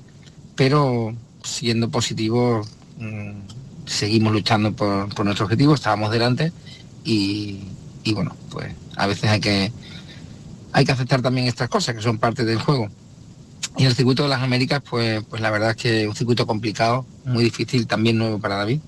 pero 0.55 1.13
siendo 1.43 1.89
positivo, 1.89 2.65
mm, 2.97 3.56
seguimos 3.87 4.33
luchando 4.33 4.73
por, 4.73 5.25
nuestro 5.25 5.45
objetivo, 5.45 5.73
estábamos 5.73 6.11
delante 6.11 6.51
y 7.03 7.59
bueno, 8.13 8.35
pues 8.51 8.73
a 8.95 9.07
veces 9.07 9.29
hay 9.29 9.39
que 9.39 9.71
hay 10.77 10.85
que 10.85 10.91
aceptar 10.91 11.21
también 11.21 11.47
estas 11.47 11.69
cosas 11.69 11.95
que 11.95 12.01
son 12.01 12.19
parte 12.19 12.45
del 12.45 12.59
juego. 12.59 12.89
Y 13.77 13.85
el 13.85 13.95
circuito 13.95 14.23
de 14.23 14.29
las 14.29 14.41
Américas, 14.41 14.81
pues, 14.87 15.23
pues 15.29 15.41
la 15.41 15.49
verdad 15.49 15.71
es 15.71 15.75
que 15.75 16.07
un 16.07 16.15
circuito 16.15 16.45
complicado, 16.45 17.05
muy 17.25 17.43
difícil, 17.43 17.87
también 17.87 18.17
nuevo 18.17 18.39
para 18.39 18.57
David. 18.57 18.79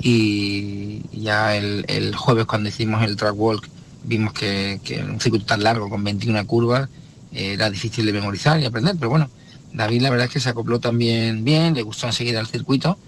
Y 0.00 1.02
ya 1.12 1.56
el, 1.56 2.14
jueves 2.16 2.46
cuando 2.46 2.68
hicimos 2.68 3.02
el 3.02 3.16
track 3.16 3.34
walk 3.36 3.68
vimos 4.04 4.32
que, 4.34 4.80
que 4.84 5.02
un 5.02 5.20
circuito 5.20 5.46
tan 5.46 5.62
largo 5.62 5.88
con 5.88 6.04
21 6.04 6.46
curvas 6.46 6.88
era 7.32 7.70
difícil 7.70 8.06
de 8.06 8.12
memorizar 8.12 8.60
y 8.60 8.64
aprender, 8.64 8.94
pero 8.96 9.10
bueno, 9.10 9.28
David 9.72 10.02
la 10.02 10.10
verdad 10.10 10.26
es 10.26 10.32
que 10.32 10.40
se 10.40 10.48
acopló 10.48 10.78
también 10.78 11.44
bien, 11.44 11.74
le 11.74 11.82
gustó 11.82 12.06
enseguida 12.06 12.38
el 12.38 12.46
circuito 12.46 12.98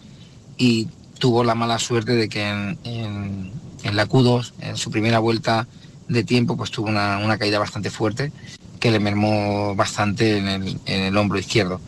y 0.56 0.88
tuvo 1.18 1.44
la 1.44 1.54
mala 1.54 1.78
suerte 1.78 2.14
de 2.14 2.28
que 2.28 2.48
en, 2.48 2.78
en 2.84 3.96
la 3.96 4.08
Q2, 4.08 4.52
en 4.60 4.76
su 4.76 4.90
primera 4.90 5.18
vuelta, 5.18 5.66
de 6.08 6.25
tiempo, 6.25 6.56
pues 6.56 6.70
tuvo 6.70 6.88
una, 6.88 7.38
caída 7.38 7.58
bastante 7.58 7.90
fuerte 7.90 8.32
que 8.80 8.90
le 8.90 9.00
mermó 9.00 9.75
bastante 9.75 10.38
en 10.38 10.78
el, 10.87 11.16
hombro 11.16 11.38
izquierdo. 11.38 11.80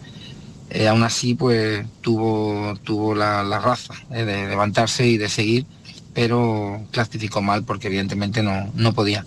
Eh, 0.71 0.89
aún 0.89 1.03
así, 1.03 1.35
pues 1.35 1.85
tuvo, 2.01 2.77
tuvo 2.85 3.15
la, 3.15 3.43
raza 3.59 3.95
eh, 4.13 4.25
de 4.25 4.49
levantarse 4.49 5.07
y 5.07 5.17
de 5.17 5.29
seguir, 5.29 5.67
pero 6.15 6.83
clasificó 6.91 7.43
mal 7.43 7.65
porque 7.65 7.89
evidentemente 7.89 8.43
no, 8.43 8.71
no 8.75 8.93
podía. 8.93 9.25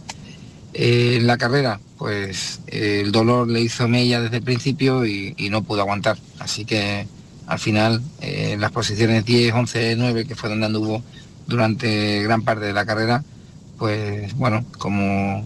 Eh, 0.74 1.18
en 1.18 1.28
la 1.28 1.38
carrera, 1.38 1.80
pues 1.98 2.62
el 2.68 3.12
dolor 3.12 3.48
le 3.48 3.62
hizo 3.62 3.88
mella 3.88 4.22
desde 4.22 4.38
el 4.38 4.44
principio 4.44 5.06
y, 5.06 5.34
y 5.38 5.50
no 5.50 5.64
pudo 5.64 5.82
aguantar. 5.82 6.18
Así 6.40 6.66
que 6.66 7.08
al 7.48 7.60
final, 7.60 8.02
en 8.22 8.62
las 8.62 8.72
posiciones 8.72 9.26
10, 9.26 9.54
11, 9.54 9.96
9, 9.98 10.26
que 10.26 10.36
fue 10.36 10.50
donde 10.50 10.66
anduvo 10.66 11.04
durante 11.48 12.24
gran 12.24 12.44
parte 12.44 12.66
de 12.66 12.74
la 12.74 12.86
carrera, 12.86 13.24
pues 13.78 14.34
bueno, 14.36 14.64
como, 14.78 15.44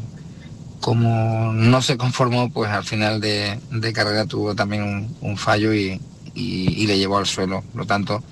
como 0.79 1.53
no 1.53 1.81
se 1.81 1.97
conformó, 1.97 2.51
pues 2.51 2.69
al 2.69 2.83
final 2.83 3.19
de, 3.19 3.59
carrera 3.93 4.25
tuvo 4.25 4.55
también 4.55 5.15
un, 5.21 5.37
fallo 5.37 5.73
y, 5.73 5.99
le 6.35 6.97
llevó 6.97 7.17
al 7.17 7.25
suelo. 7.25 7.63
Por 7.71 7.81
lo 7.81 7.87
tanto, 7.87 8.23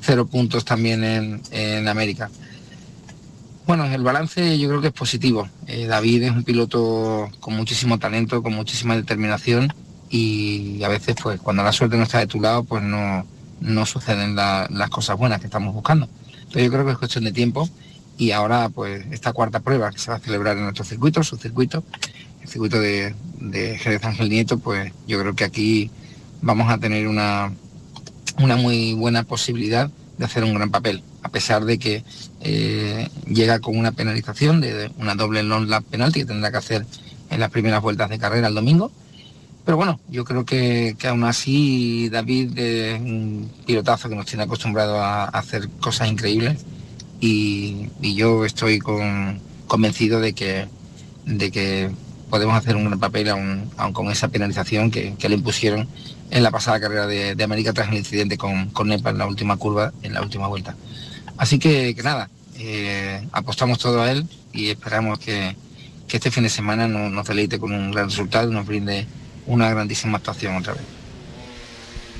cero 0.00 0.26
puntos 0.26 0.64
también 0.64 1.40
en, 1.52 1.88
América. 1.88 2.30
Bueno, 3.66 3.86
el 3.86 4.02
balance 4.02 4.58
yo 4.58 4.68
creo 4.68 4.80
que 4.80 4.88
es 4.88 4.92
positivo. 4.92 5.48
Eh, 5.68 5.86
David 5.86 6.24
es 6.24 6.32
un 6.32 6.42
piloto 6.42 7.30
con 7.38 7.54
muchísimo 7.54 8.00
talento, 8.00 8.42
con 8.42 8.52
muchísima 8.52 8.96
determinación 8.96 9.72
y 10.12 10.84
a 10.84 10.88
veces 10.88 11.16
pues 11.20 11.40
cuando 11.40 11.64
la 11.64 11.72
suerte 11.72 11.96
no 11.96 12.02
está 12.02 12.18
de 12.18 12.26
tu 12.26 12.38
lado 12.38 12.64
pues 12.64 12.82
no, 12.82 13.26
no 13.60 13.86
suceden 13.86 14.36
las 14.36 14.90
cosas 14.90 15.16
buenas 15.16 15.40
que 15.40 15.46
estamos 15.46 15.72
buscando. 15.72 16.06
Pero 16.52 16.66
yo 16.66 16.70
creo 16.70 16.84
que 16.84 16.92
es 16.92 16.98
cuestión 16.98 17.24
de 17.24 17.32
tiempo 17.32 17.66
y 18.18 18.32
ahora 18.32 18.68
pues 18.68 19.06
esta 19.10 19.32
cuarta 19.32 19.60
prueba 19.60 19.90
que 19.90 19.98
se 19.98 20.10
va 20.10 20.18
a 20.18 20.20
celebrar 20.20 20.58
en 20.58 20.64
nuestro 20.64 20.84
circuito, 20.84 21.24
su 21.24 21.38
circuito, 21.38 21.82
el 22.42 22.48
circuito 22.48 22.78
de, 22.78 23.14
de 23.40 23.78
Jerez 23.78 24.04
Ángel 24.04 24.28
Nieto, 24.28 24.58
pues 24.58 24.92
yo 25.08 25.18
creo 25.18 25.34
que 25.34 25.44
aquí 25.44 25.90
vamos 26.42 26.70
a 26.70 26.76
tener 26.76 27.08
una, 27.08 27.50
una 28.38 28.56
muy 28.56 28.92
buena 28.92 29.22
posibilidad 29.22 29.90
de 30.18 30.24
hacer 30.26 30.44
un 30.44 30.52
gran 30.52 30.70
papel, 30.70 31.02
a 31.22 31.30
pesar 31.30 31.64
de 31.64 31.78
que 31.78 32.04
eh, 32.42 33.08
llega 33.26 33.60
con 33.60 33.78
una 33.78 33.92
penalización 33.92 34.60
de 34.60 34.90
una 34.98 35.14
doble 35.14 35.42
long 35.42 35.68
lap 35.68 35.84
penalti 35.84 36.20
que 36.20 36.26
tendrá 36.26 36.50
que 36.50 36.58
hacer 36.58 36.84
en 37.30 37.40
las 37.40 37.50
primeras 37.50 37.80
vueltas 37.80 38.10
de 38.10 38.18
carrera 38.18 38.48
el 38.48 38.54
domingo. 38.54 38.92
Pero 39.64 39.76
bueno, 39.76 40.00
yo 40.08 40.24
creo 40.24 40.44
que, 40.44 40.96
aún 41.08 41.24
así 41.24 42.08
David 42.08 42.58
es 42.58 43.00
un 43.00 43.50
pilotazo 43.64 44.08
que 44.08 44.16
nos 44.16 44.26
tiene 44.26 44.44
acostumbrado 44.44 45.00
a, 45.00 45.24
hacer 45.24 45.68
cosas 45.80 46.08
increíbles 46.08 46.64
y, 47.20 47.88
yo 48.00 48.44
estoy 48.44 48.80
convencido 49.68 50.20
de 50.20 50.32
que, 50.32 50.66
de 51.24 51.50
que 51.52 51.90
podemos 52.28 52.56
hacer 52.56 52.74
un 52.74 52.86
gran 52.86 52.98
papel 52.98 53.28
aún, 53.28 53.70
con 53.92 54.10
esa 54.10 54.28
penalización 54.28 54.90
que, 54.90 55.14
le 55.20 55.34
impusieron 55.34 55.88
en 56.30 56.42
la 56.42 56.50
pasada 56.50 56.80
carrera 56.80 57.06
de, 57.06 57.44
América 57.44 57.72
tras 57.72 57.88
el 57.88 57.98
incidente 57.98 58.36
con, 58.36 58.70
con 58.70 58.88
Nepa 58.88 59.10
en 59.10 59.18
la 59.18 59.26
última 59.26 59.56
curva, 59.56 59.92
en 60.02 60.14
la 60.14 60.22
última 60.22 60.48
vuelta. 60.48 60.74
Así 61.36 61.60
que, 61.60 61.94
nada, 62.02 62.30
eh, 62.58 63.28
apostamos 63.30 63.78
todo 63.78 64.02
a 64.02 64.10
él 64.10 64.26
y 64.52 64.70
esperamos 64.70 65.20
que, 65.20 65.56
este 66.08 66.30
fin 66.30 66.42
de 66.42 66.50
semana 66.50 66.86
nos, 66.88 67.10
nos 67.10 67.26
deleite 67.26 67.58
con 67.58 67.72
un 67.72 67.90
gran 67.90 68.10
resultado 68.10 68.50
y 68.50 68.54
nos 68.54 68.66
brinde 68.66 69.06
una 69.46 69.70
grandísima 69.70 70.18
actuación 70.18 70.56
otra 70.56 70.74
vez. 70.74 70.82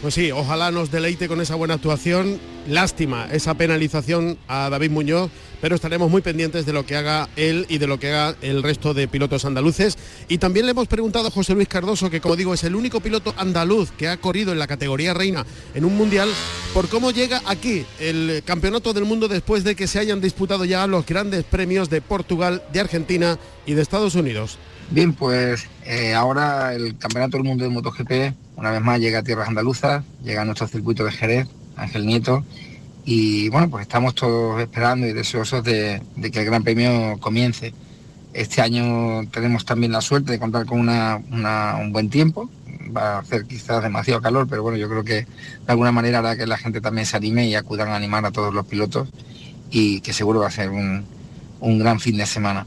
Pues 0.03 0.15
sí, 0.15 0.33
ojalá 0.33 0.73
nos 0.73 0.91
deleite 0.91 1.29
con 1.29 1.41
esa 1.41 1.55
buena 1.55 1.75
actuación. 1.75 2.41
Lástima 2.67 3.29
esa 3.31 3.55
penalización 3.55 4.37
a 4.49 4.69
David 4.69 4.91
Muñoz, 4.91 5.31
pero 5.61 5.77
estaremos 5.77 6.11
muy 6.11 6.23
pendientes 6.23 6.67
de 6.67 6.73
lo 6.73 6.85
que 6.85 6.97
haga 6.97 7.29
él 7.37 7.67
y 7.69 7.79
de 7.79 7.87
lo 7.87 8.01
que 8.01 8.09
haga 8.09 8.37
el 8.43 8.65
resto 8.65 8.95
de 8.95 9.07
pilotos 9.07 9.45
andaluces. 9.45 9.97
Y 10.27 10.39
también 10.39 10.67
le 10.67 10.73
hemos 10.73 10.89
preguntado 10.89 11.29
a 11.29 11.31
José 11.31 11.55
Luis 11.55 11.69
Cardoso, 11.69 12.11
que 12.11 12.21
como 12.21 12.35
digo 12.35 12.53
es 12.53 12.65
el 12.65 12.75
único 12.75 13.01
piloto 13.01 13.33
andaluz 13.37 13.93
que 13.93 14.09
ha 14.09 14.17
corrido 14.17 14.51
en 14.51 14.59
la 14.59 14.67
categoría 14.67 15.15
reina 15.15 15.47
en 15.73 15.85
un 15.85 15.97
mundial, 15.97 16.29
por 16.75 16.89
cómo 16.89 17.13
llega 17.13 17.41
aquí 17.47 17.87
el 18.01 18.43
campeonato 18.45 18.93
del 18.93 19.05
mundo 19.05 19.29
después 19.29 19.63
de 19.63 19.77
que 19.77 19.87
se 19.87 20.01
hayan 20.01 20.21
disputado 20.21 20.65
ya 20.65 20.85
los 20.89 21.07
grandes 21.07 21.45
premios 21.45 21.91
de 21.91 22.01
Portugal, 22.01 22.65
de 22.73 22.81
Argentina 22.81 23.39
y 23.67 23.75
de 23.75 23.83
Estados 23.83 24.17
Unidos. 24.17 24.59
Bien, 24.93 25.15
pues 25.15 25.69
eh, 25.87 26.13
ahora 26.13 26.75
el 26.75 26.99
Campeonato 26.99 27.39
del 27.39 27.47
Mundo 27.47 27.65
de 27.65 27.71
MotoGP 27.71 28.37
una 28.57 28.71
vez 28.71 28.83
más 28.83 29.01
llega 29.01 29.21
a 29.21 29.23
tierras 29.23 29.49
andaluzas, 29.49 30.05
llega 30.23 30.43
a 30.43 30.45
nuestro 30.45 30.69
circuito 30.69 31.03
de 31.03 31.13
Jerez, 31.13 31.49
Ángel 31.77 32.05
Nieto, 32.05 32.45
y 33.07 33.49
bueno, 33.49 33.71
pues 33.71 33.83
estamos 33.83 34.15
todos 34.15 34.61
esperando 34.61 35.07
y 35.07 35.15
deseosos 35.15 35.65
de, 35.65 36.03
que 36.31 36.41
el 36.41 36.45
Gran 36.45 36.63
Premio 36.63 37.19
comience. 37.21 37.73
Este 38.35 38.61
año 38.61 39.27
tenemos 39.31 39.65
también 39.65 39.93
la 39.93 40.03
suerte 40.03 40.33
de 40.33 40.39
contar 40.39 40.67
con 40.67 40.87
un 40.87 41.93
buen 41.93 42.11
tiempo, 42.11 42.51
va 42.95 43.17
a 43.17 43.19
hacer 43.21 43.47
quizás 43.47 43.83
demasiado 43.83 44.21
calor, 44.21 44.47
pero 44.47 44.63
bueno, 44.63 44.77
yo 44.77 44.91
creo 44.91 45.05
que 45.05 45.23
de 45.23 45.27
alguna 45.69 45.91
manera 45.91 46.19
hará 46.19 46.37
que 46.37 46.47
la 46.47 46.59
gente 46.59 46.83
también 46.83 47.07
se 47.07 47.17
anime 47.17 47.47
y 47.47 47.55
acudan 47.55 47.89
a 47.89 47.97
animar 47.97 48.27
a 48.27 48.31
todos 48.31 48.53
los 48.53 48.67
pilotos 48.67 49.09
y 49.71 50.03
que 50.03 50.13
seguro 50.13 50.41
va 50.41 50.49
a 50.49 50.51
ser 50.51 50.69
un 50.69 51.79
gran 51.79 51.99
fin 51.99 52.19
de 52.19 52.27
semana. 52.27 52.67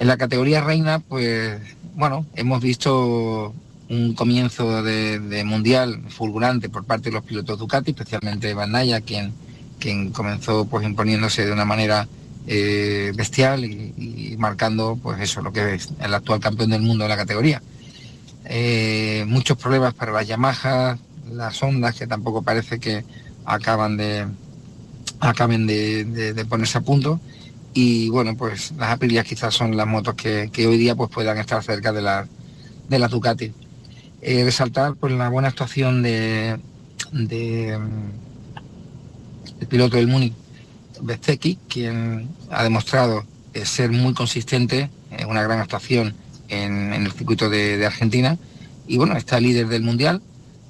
En 0.00 0.06
la 0.06 0.16
categoría 0.16 0.62
reina, 0.62 0.98
pues 0.98 1.60
bueno, 1.94 2.24
hemos 2.34 2.62
visto 2.62 3.52
un 3.90 4.14
comienzo 4.14 4.82
de, 4.82 5.44
mundial 5.44 6.00
fulgurante 6.08 6.70
por 6.70 6.84
parte 6.84 7.10
de 7.10 7.16
los 7.16 7.22
pilotos 7.22 7.58
Ducati, 7.58 7.90
especialmente 7.90 8.54
Van 8.54 8.72
quien, 9.04 9.34
quien 9.78 10.10
comenzó 10.10 10.64
pues 10.64 10.86
imponiéndose 10.86 11.44
de 11.44 11.52
una 11.52 11.66
manera 11.66 12.08
eh, 12.46 13.12
bestial 13.14 13.62
y, 13.66 14.36
marcando 14.38 14.98
pues 15.02 15.20
eso, 15.20 15.42
lo 15.42 15.52
que 15.52 15.74
es 15.74 15.90
el 16.00 16.14
actual 16.14 16.40
campeón 16.40 16.70
del 16.70 16.80
mundo 16.80 17.04
de 17.04 17.10
la 17.10 17.16
categoría. 17.18 17.60
Eh, 18.46 19.26
muchos 19.28 19.58
problemas 19.58 19.92
para 19.92 20.12
las 20.12 20.26
Yamaha, 20.26 20.96
las 21.30 21.62
ondas 21.62 21.94
que 21.94 22.06
tampoco 22.06 22.40
parece 22.40 22.80
que 22.80 23.04
de 23.98 24.26
acaben 25.20 25.66
de 25.66 26.46
ponerse 26.48 26.78
a 26.78 26.80
punto 26.80 27.20
y 27.72 28.08
bueno, 28.08 28.36
pues 28.36 28.72
las 28.72 28.90
Aprilia 28.90 29.22
quizás 29.22 29.54
son 29.54 29.76
las 29.76 29.86
motos 29.86 30.14
que, 30.14 30.50
hoy 30.66 30.76
día 30.76 30.94
pues 30.94 31.10
puedan 31.10 31.38
estar 31.38 31.62
cerca 31.62 31.92
de, 31.92 32.02
la, 32.02 32.26
de 32.88 32.98
las 32.98 33.10
Ducati. 33.10 33.52
Eh, 34.22 34.44
resaltar 34.44 34.94
pues 34.96 35.12
la 35.12 35.28
buena 35.28 35.48
actuación 35.48 36.02
de, 36.02 36.58
de 37.12 37.78
el 39.60 39.66
piloto 39.66 39.96
del 39.96 40.08
Múnich, 40.08 40.34
Bezeki, 41.00 41.58
quien 41.68 42.28
ha 42.50 42.64
demostrado 42.64 43.24
eh, 43.54 43.64
ser 43.64 43.90
muy 43.90 44.14
consistente, 44.14 44.90
en 45.10 45.28
una 45.28 45.42
gran 45.42 45.60
actuación 45.60 46.14
en, 46.48 46.92
el 46.92 47.12
circuito 47.12 47.48
de, 47.48 47.84
Argentina 47.86 48.38
y 48.86 48.96
bueno, 48.96 49.16
está 49.16 49.40
líder 49.40 49.68
del 49.68 49.82
mundial. 49.82 50.22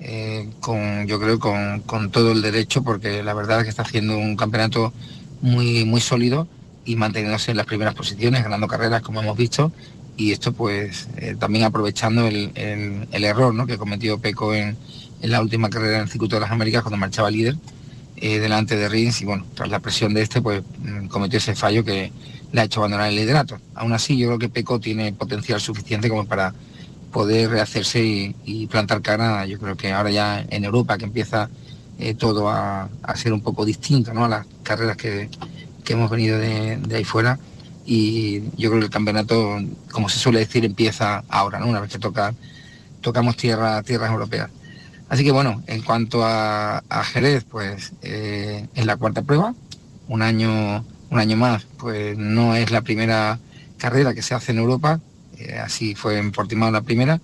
Eh, 0.02 0.48
con, 0.60 1.06
yo 1.06 1.20
creo 1.20 1.38
con, 1.38 1.80
con 1.80 2.10
todo 2.10 2.32
el 2.32 2.40
derecho 2.40 2.82
porque 2.82 3.22
la 3.22 3.34
verdad 3.34 3.58
es 3.58 3.64
que 3.64 3.70
está 3.70 3.82
haciendo 3.82 4.16
un 4.16 4.34
campeonato 4.34 4.94
muy, 5.42 5.84
muy 5.84 6.00
sólido 6.00 6.48
y 6.84 6.96
manteniéndose 6.96 7.50
en 7.50 7.56
las 7.56 7.66
primeras 7.66 7.94
posiciones, 7.94 8.42
ganando 8.42 8.66
carreras 8.66 9.02
como 9.02 9.22
hemos 9.22 9.36
visto, 9.36 9.72
y 10.20 10.32
esto 10.32 10.52
pues 10.52 11.08
eh, 11.16 11.34
también 11.38 11.64
aprovechando 11.64 12.26
el, 12.26 12.52
error 13.10 13.54
¿no? 13.54 13.66
que 13.66 13.78
cometió 13.78 14.18
Peco 14.18 14.54
en, 14.54 14.76
la 15.22 15.40
última 15.40 15.70
carrera 15.70 15.96
en 15.96 16.02
el 16.02 16.08
circuito 16.10 16.36
de 16.36 16.40
las 16.40 16.50
Américas 16.50 16.82
cuando 16.82 16.96
marchaba 16.98 17.30
líder 17.30 17.56
eh, 18.16 18.38
delante 18.38 18.76
de 18.76 18.88
Rins 18.88 19.22
y 19.22 19.24
bueno, 19.24 19.46
tras 19.54 19.70
la 19.70 19.80
presión 19.80 20.12
de 20.12 20.22
este 20.22 20.42
pues 20.42 20.62
mm, 20.78 21.06
cometió 21.06 21.38
ese 21.38 21.54
fallo 21.54 21.84
que 21.84 22.12
le 22.52 22.60
ha 22.60 22.64
hecho 22.64 22.80
abandonar 22.80 23.08
el 23.08 23.16
liderato. 23.16 23.58
Aún 23.74 23.94
así 23.94 24.18
yo 24.18 24.26
creo 24.26 24.38
que 24.38 24.48
Peco 24.50 24.78
tiene 24.78 25.12
potencial 25.14 25.60
suficiente 25.60 26.10
como 26.10 26.26
para 26.26 26.52
poder 27.12 27.50
rehacerse 27.50 28.34
y, 28.44 28.66
plantar 28.66 29.00
cara, 29.02 29.46
yo 29.46 29.58
creo 29.58 29.76
que 29.76 29.92
ahora 29.92 30.10
ya 30.10 30.44
en 30.48 30.64
Europa 30.64 30.98
que 30.98 31.04
empieza 31.04 31.48
eh, 31.98 32.14
todo 32.14 32.48
a, 32.50 32.88
a, 33.02 33.16
ser 33.16 33.32
un 33.32 33.40
poco 33.40 33.64
distinto 33.64 34.12
¿no? 34.12 34.26
a 34.26 34.28
las 34.28 34.46
carreras 34.62 34.96
que, 34.96 35.28
hemos 35.92 36.10
venido 36.10 36.38
de, 36.38 36.78
ahí 36.94 37.04
fuera 37.04 37.38
y 37.84 38.42
yo 38.56 38.70
creo 38.70 38.80
que 38.80 38.86
el 38.86 38.90
campeonato, 38.90 39.58
como 39.90 40.08
se 40.08 40.18
suele 40.18 40.40
decir, 40.40 40.64
empieza 40.64 41.24
ahora, 41.28 41.58
¿no? 41.58 41.66
Una 41.66 41.80
vez 41.80 41.90
que 41.90 41.98
toca, 41.98 42.34
tocamos 43.00 43.36
tierra, 43.36 43.82
tierras 43.82 44.10
europeas. 44.10 44.50
Así 45.08 45.24
que 45.24 45.32
bueno, 45.32 45.62
en 45.66 45.82
cuanto 45.82 46.20
a, 46.24 46.82
Jerez, 47.12 47.44
pues 47.44 47.92
eh, 48.02 48.66
es 48.74 48.86
la 48.86 48.96
cuarta 48.96 49.22
prueba, 49.22 49.54
un 50.06 50.22
año, 50.22 50.84
un 51.10 51.18
año 51.18 51.36
más, 51.36 51.66
pues 51.78 52.16
no 52.16 52.54
es 52.54 52.70
la 52.70 52.82
primera 52.82 53.38
carrera 53.78 54.14
que 54.14 54.22
se 54.22 54.34
hace 54.34 54.52
en 54.52 54.58
Europa, 54.58 55.00
eh, 55.38 55.58
así 55.58 55.94
fue 55.94 56.18
en 56.18 56.30
Portimao 56.30 56.70
la 56.70 56.82
primera. 56.82 57.20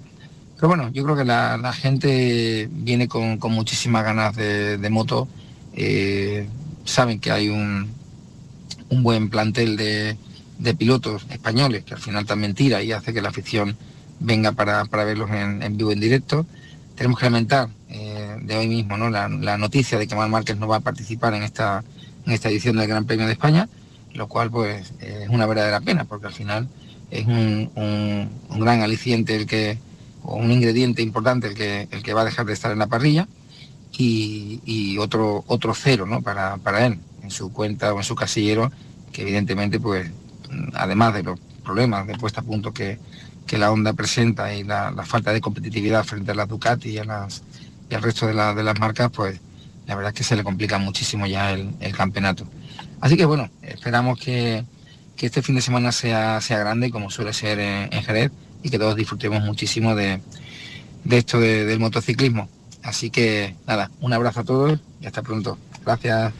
Pero 0.57 0.69
bueno, 0.69 0.89
yo 0.91 1.05
creo 1.05 1.17
que 1.17 1.25
la, 1.25 1.73
gente 1.75 2.69
viene 2.73 3.09
con, 3.09 3.39
muchísimas 3.51 4.05
ganas 4.05 4.35
de, 4.35 4.89
moto. 4.91 5.29
Eh, 5.75 6.49
saben 6.85 7.21
que 7.21 7.31
hay 7.31 7.51
un, 7.51 7.91
un 8.89 9.03
buen 9.03 9.31
plantel 9.31 9.77
de, 9.77 10.17
pilotos 10.79 11.27
españoles, 11.31 11.85
que 11.85 11.95
al 11.95 12.01
final 12.01 12.27
también 12.27 12.55
tira 12.55 12.83
y 12.83 12.93
hace 12.93 13.13
que 13.13 13.23
la 13.23 13.29
afición 13.29 13.77
venga 14.21 14.53
para, 14.53 14.85
verlos 14.85 15.31
en, 15.31 15.77
vivo 15.77 15.93
en 15.93 16.01
directo. 16.01 16.47
Tenemos 16.95 17.19
que 17.19 17.27
lamentar 17.27 17.69
eh, 17.91 18.37
de 18.43 18.57
hoy 18.57 18.69
mismo 18.69 18.97
¿no? 18.97 19.11
la, 19.11 19.29
noticia 19.59 19.99
de 19.99 20.07
que 20.07 20.15
Mar 20.15 20.31
Márquez 20.31 20.57
no 20.57 20.67
va 20.67 20.77
a 20.77 20.81
participar 20.81 21.35
en 21.35 21.43
esta, 21.43 21.85
en 22.25 22.33
esta 22.33 22.49
edición 22.49 22.77
del 22.77 22.89
Gran 22.89 23.05
Premio 23.05 23.27
de 23.27 23.33
España, 23.33 23.69
lo 24.15 24.29
cual 24.29 24.51
pues 24.51 24.93
es 25.01 25.29
una 25.29 25.47
verdadera 25.47 25.81
pena, 25.81 26.05
porque 26.05 26.27
al 26.27 26.33
final 26.33 26.69
es 27.11 27.27
un, 27.27 28.31
gran 28.59 28.83
aliciente 28.83 29.37
el 29.37 29.47
que, 29.47 29.79
o 30.23 30.37
un 30.37 30.51
ingrediente 30.51 31.03
importante 31.03 31.49
el 31.49 31.55
que, 31.55 31.87
el 31.91 32.03
que 32.03 32.15
va 32.15 32.23
a 32.23 32.25
dejar 32.25 32.47
de 32.47 32.55
estar 32.55 32.73
en 32.73 32.79
la 32.79 32.87
parrilla 32.87 33.29
y, 33.99 34.97
otro, 34.99 35.45
otro 35.47 35.75
cero 35.75 36.07
¿no? 36.07 36.23
para, 36.23 36.57
para 36.59 36.87
él 36.87 36.99
en 37.27 37.31
su 37.31 37.53
cuenta 37.53 37.93
o 37.93 37.99
en 37.99 38.05
su 38.05 38.15
casillero, 38.15 38.73
que 39.13 39.23
evidentemente, 39.23 39.79
pues, 39.81 40.11
además 40.75 41.15
de 41.15 41.23
los 41.23 41.39
problemas 41.65 42.07
de 42.07 42.15
puesta 42.15 42.41
a 42.41 42.45
punto 42.45 42.73
que, 42.73 42.99
la 43.53 43.71
Honda 43.71 43.93
presenta 43.93 44.55
y 44.55 44.65
la, 44.65 44.93
falta 45.05 45.33
de 45.33 45.41
competitividad 45.41 46.05
frente 46.05 46.33
a 46.33 46.35
las 46.35 46.49
Ducati 46.49 46.99
y, 46.99 47.05
las, 47.05 47.43
y 47.89 47.95
al 47.95 48.03
resto 48.03 48.27
de, 48.27 48.33
de, 48.33 48.63
las 48.63 48.79
marcas, 48.81 49.11
pues 49.11 49.41
la 49.87 49.95
verdad 49.95 50.13
es 50.13 50.19
que 50.19 50.25
se 50.25 50.37
le 50.37 50.45
complica 50.45 50.79
muchísimo 50.79 51.27
ya 51.27 51.53
el, 51.53 51.95
campeonato. 51.97 52.47
Así 53.01 53.17
que 53.17 53.25
bueno, 53.25 53.49
esperamos 53.63 54.19
que, 54.19 54.65
este 55.17 55.43
fin 55.43 55.55
de 55.55 55.61
semana 55.61 55.93
sea, 55.93 56.41
sea 56.41 56.59
grande 56.59 56.91
como 56.91 57.11
suele 57.11 57.33
ser 57.33 57.59
en, 57.61 58.03
Jerez 58.03 58.33
y 58.63 58.71
que 58.71 58.79
todos 58.79 58.97
disfrutemos 58.97 59.43
muchísimo 59.43 59.95
de, 59.95 60.21
esto 61.09 61.39
del 61.41 61.79
motociclismo. 61.79 62.49
Así 62.83 63.11
que 63.11 63.55
nada, 63.67 63.91
un 64.01 64.13
abrazo 64.13 64.41
a 64.41 64.45
todos 64.45 64.79
y 65.01 65.07
hasta 65.07 65.23
pronto. 65.23 65.57
Gracias. 65.85 66.33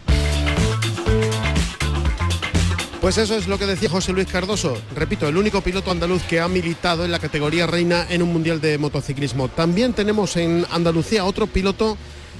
Pues 3.01 3.19
eso 3.19 3.37
es 3.37 3.47
lo 3.47 3.59
que 3.59 3.67
decía 3.67 3.89
José 3.89 4.13
Luis 4.13 4.27
Cardoso. 4.27 4.77
Repito, 4.95 5.29
el 5.29 5.37
único 5.37 5.61
piloto 5.61 5.91
andaluz 5.91 6.23
que 6.23 6.41
ha 6.41 6.49
militado 6.49 7.05
en 7.05 7.13
la 7.13 7.19
categoría 7.19 7.67
reina 7.67 8.07
en 8.09 8.23
un 8.23 8.33
mundial 8.33 8.61
de 8.61 8.79
motociclismo. 8.79 9.49
También 9.49 9.93
tenemos 9.93 10.37
en 10.37 10.67
Andalucía 10.71 11.25
otro 11.25 11.47
piloto 11.47 11.97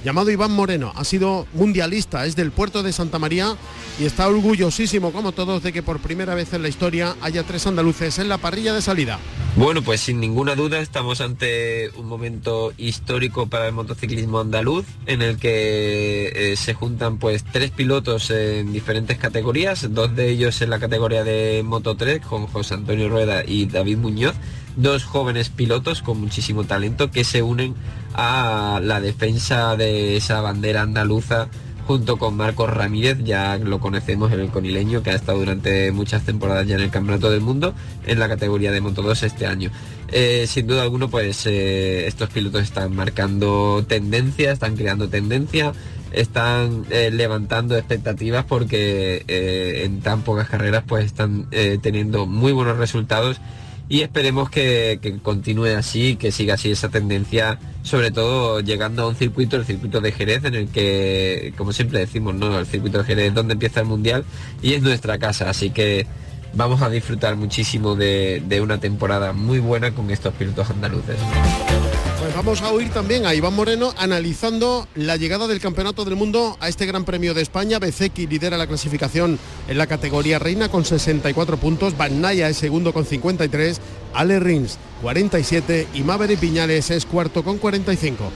llamado 0.07 0.31
Iván 0.31 0.51
Moreno. 0.51 0.93
Ha 0.95 1.03
sido 1.03 1.45
mundialista, 1.53 2.25
es 2.25 2.37
del 2.37 2.51
puerto 2.51 2.81
de 2.81 2.93
Santa 2.93 3.19
María 3.19 3.57
y 3.99 4.05
está 4.05 4.29
orgullosísimo, 4.29 5.11
como 5.11 5.33
todos, 5.33 5.61
de 5.63 5.73
que 5.73 5.83
por 5.83 5.99
primera 5.99 6.33
vez 6.33 6.53
en 6.53 6.61
la 6.61 6.69
historia 6.69 7.17
haya 7.19 7.43
tres 7.43 7.67
andaluces 7.67 8.17
en 8.17 8.29
la 8.29 8.37
parrilla 8.37 8.73
de 8.73 8.81
salida. 8.81 9.19
Bueno, 9.57 9.81
pues 9.81 9.99
sin 9.99 10.21
ninguna 10.21 10.55
duda 10.55 10.79
estamos 10.79 11.19
ante 11.19 11.89
un 11.97 12.07
momento 12.07 12.71
histórico 12.77 13.47
para 13.47 13.67
el 13.67 13.73
motociclismo 13.73 14.39
andaluz, 14.39 14.85
en 15.07 15.21
el 15.21 15.39
que 15.39 16.31
eh, 16.33 16.55
se 16.55 16.73
juntan 16.73 17.17
pues 17.17 17.43
tres 17.43 17.71
pilotos 17.71 18.31
en 18.31 18.71
diferentes 18.71 19.17
categorías, 19.17 19.93
dos 19.93 20.15
de 20.15 20.29
ellos 20.29 20.61
en 20.61 20.69
la 20.69 20.79
categoría 20.79 21.25
de 21.25 21.63
Moto 21.65 21.97
3 21.97 22.21
con 22.21 22.47
José 22.47 22.75
Antonio 22.75 23.09
Rueda 23.09 23.43
y 23.45 23.65
David 23.65 23.97
Muñoz, 23.97 24.35
dos 24.77 25.03
jóvenes 25.03 25.49
pilotos 25.49 26.01
con 26.01 26.21
muchísimo 26.21 26.63
talento 26.63 27.11
que 27.11 27.23
se 27.23 27.41
unen 27.41 27.75
a 28.13 28.79
la 28.81 29.01
defensa 29.01 29.75
de 29.75 30.15
esa 30.15 30.39
bandera 30.41 30.83
andaluza 30.83 31.49
junto 31.87 32.17
con 32.17 32.35
Marcos 32.35 32.69
Ramírez, 32.69 33.19
ya 33.23 33.57
lo 33.57 33.79
conocemos 33.79 34.31
el 34.33 34.49
conileño 34.49 35.03
que 35.03 35.11
ha 35.11 35.15
estado 35.15 35.39
durante 35.39 35.89
muchas 35.93 36.23
temporadas 36.23 36.67
ya 36.67 36.75
en 36.75 36.81
el 36.81 36.89
Campeonato 36.89 37.31
del 37.31 37.39
Mundo 37.39 37.73
en 38.05 38.19
la 38.19 38.27
categoría 38.27 38.73
de 38.73 38.81
Moto 38.81 39.01
2 39.01 39.23
este 39.23 39.47
año. 39.47 39.71
Eh, 40.09 40.45
sin 40.47 40.67
duda 40.67 40.83
alguno, 40.83 41.09
pues 41.09 41.45
eh, 41.45 42.05
estos 42.05 42.29
pilotos 42.29 42.63
están 42.63 42.93
marcando 42.93 43.85
tendencia, 43.87 44.51
están 44.51 44.75
creando 44.75 45.07
tendencia, 45.07 45.71
están 46.11 46.85
eh, 46.89 47.09
levantando 47.09 47.77
expectativas 47.77 48.43
porque 48.43 49.23
en 49.85 50.01
tan 50.01 50.23
pocas 50.23 50.49
carreras 50.49 50.83
pues 50.85 51.05
están 51.05 51.47
teniendo 51.81 52.25
muy 52.25 52.51
buenos 52.51 52.77
resultados 52.77 53.39
y 53.89 54.01
esperemos 54.01 54.49
que, 54.49 54.99
continúe 55.23 55.77
así, 55.77 56.15
que 56.15 56.31
siga 56.31 56.55
así 56.55 56.71
esa 56.71 56.89
tendencia, 56.89 57.59
sobre 57.83 58.11
todo 58.11 58.59
llegando 58.59 59.03
a 59.03 59.07
un 59.07 59.15
circuito, 59.15 59.55
el 59.55 59.65
circuito 59.65 60.01
de 60.01 60.11
Jerez, 60.11 60.43
en 60.43 60.55
el 60.55 60.67
que, 60.67 61.53
como 61.57 61.71
siempre 61.71 61.99
decimos, 61.99 62.35
¿no? 62.35 62.59
El 62.59 62.65
circuito 62.65 62.99
de 62.99 63.03
Jerez 63.05 63.27
es 63.29 63.33
donde 63.33 63.53
empieza 63.53 63.79
el 63.79 63.85
Mundial 63.85 64.25
y 64.61 64.73
es 64.73 64.81
nuestra 64.81 65.17
casa, 65.17 65.49
así 65.49 65.69
que 65.69 66.05
vamos 66.53 66.81
a 66.81 66.89
disfrutar 66.89 67.35
muchísimo 67.37 67.95
de, 67.95 68.43
de 68.45 68.61
una 68.61 68.79
temporada 68.79 69.31
muy 69.31 69.59
buena 69.59 69.91
con 69.91 70.11
estos 70.11 70.33
pilotos 70.33 70.69
andaluces. 70.69 71.17
Vamos 72.37 72.61
a 72.61 72.71
oír 72.71 72.91
también 72.91 73.25
a 73.25 73.33
Iván 73.33 73.55
Moreno 73.55 73.95
analizando 73.97 74.87
la 74.93 75.15
llegada 75.15 75.47
del 75.47 75.59
Campeonato 75.59 76.05
del 76.05 76.15
Mundo 76.15 76.55
a 76.59 76.69
este 76.69 76.85
Gran 76.85 77.03
Premio 77.03 77.33
de 77.33 77.41
España. 77.41 77.79
Bezeki 77.79 78.27
lidera 78.27 78.59
la 78.59 78.67
clasificación 78.67 79.39
en 79.67 79.77
la 79.79 79.87
categoría 79.87 80.37
reina 80.37 80.69
con 80.69 80.85
64 80.85 81.57
puntos, 81.57 81.97
Van 81.97 82.21
Naya 82.21 82.47
es 82.47 82.57
segundo 82.57 82.93
con 82.93 83.05
53, 83.05 83.81
Ale 84.13 84.39
Rins 84.39 84.77
47 85.01 85.87
y 85.95 86.03
Maverick 86.03 86.39
Piñales 86.39 86.91
es 86.91 87.07
cuarto 87.07 87.43
con 87.43 87.57
45. 87.57 88.31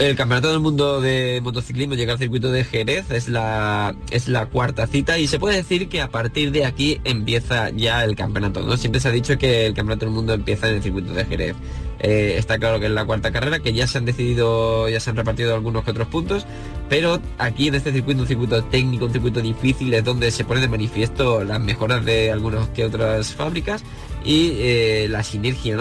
El 0.00 0.16
Campeonato 0.16 0.50
del 0.50 0.60
Mundo 0.60 1.02
de 1.02 1.42
Motociclismo 1.42 1.94
llega 1.94 2.14
al 2.14 2.18
circuito 2.18 2.50
de 2.50 2.64
Jerez, 2.64 3.10
es 3.10 3.28
la, 3.28 3.94
es 4.10 4.28
la 4.28 4.46
cuarta 4.46 4.86
cita 4.86 5.18
y 5.18 5.26
se 5.26 5.38
puede 5.38 5.56
decir 5.56 5.90
que 5.90 6.00
a 6.00 6.08
partir 6.08 6.52
de 6.52 6.64
aquí 6.64 6.98
empieza 7.04 7.68
ya 7.68 8.02
el 8.02 8.16
campeonato. 8.16 8.62
¿no? 8.62 8.78
Siempre 8.78 8.98
se 8.98 9.08
ha 9.08 9.10
dicho 9.10 9.36
que 9.36 9.66
el 9.66 9.74
Campeonato 9.74 10.06
del 10.06 10.14
Mundo 10.14 10.32
empieza 10.32 10.70
en 10.70 10.76
el 10.76 10.82
circuito 10.82 11.12
de 11.12 11.26
Jerez. 11.26 11.54
Eh, 11.98 12.36
está 12.38 12.58
claro 12.58 12.80
que 12.80 12.86
es 12.86 12.92
la 12.92 13.04
cuarta 13.04 13.30
carrera, 13.30 13.58
que 13.58 13.74
ya 13.74 13.86
se 13.86 13.98
han 13.98 14.06
decidido, 14.06 14.88
ya 14.88 15.00
se 15.00 15.10
han 15.10 15.16
repartido 15.16 15.54
algunos 15.54 15.84
que 15.84 15.90
otros 15.90 16.08
puntos, 16.08 16.46
pero 16.88 17.20
aquí 17.36 17.68
en 17.68 17.74
este 17.74 17.92
circuito, 17.92 18.22
un 18.22 18.26
circuito 18.26 18.64
técnico, 18.64 19.04
un 19.04 19.12
circuito 19.12 19.42
difícil, 19.42 19.92
es 19.92 20.02
donde 20.02 20.30
se 20.30 20.46
pone 20.46 20.62
de 20.62 20.68
manifiesto 20.68 21.44
las 21.44 21.60
mejoras 21.60 22.02
de 22.06 22.32
algunas 22.32 22.70
que 22.70 22.86
otras 22.86 23.34
fábricas 23.34 23.84
y 24.24 24.52
eh, 24.56 25.06
la 25.10 25.22
sinergia 25.22 25.76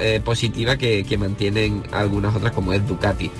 eh, 0.00 0.20
positiva 0.24 0.76
que, 0.76 1.04
mantienen 1.18 1.82
algunas 1.92 2.34
otras 2.34 2.52
como 2.52 2.72
es 2.72 2.86
Ducati. 2.86 3.30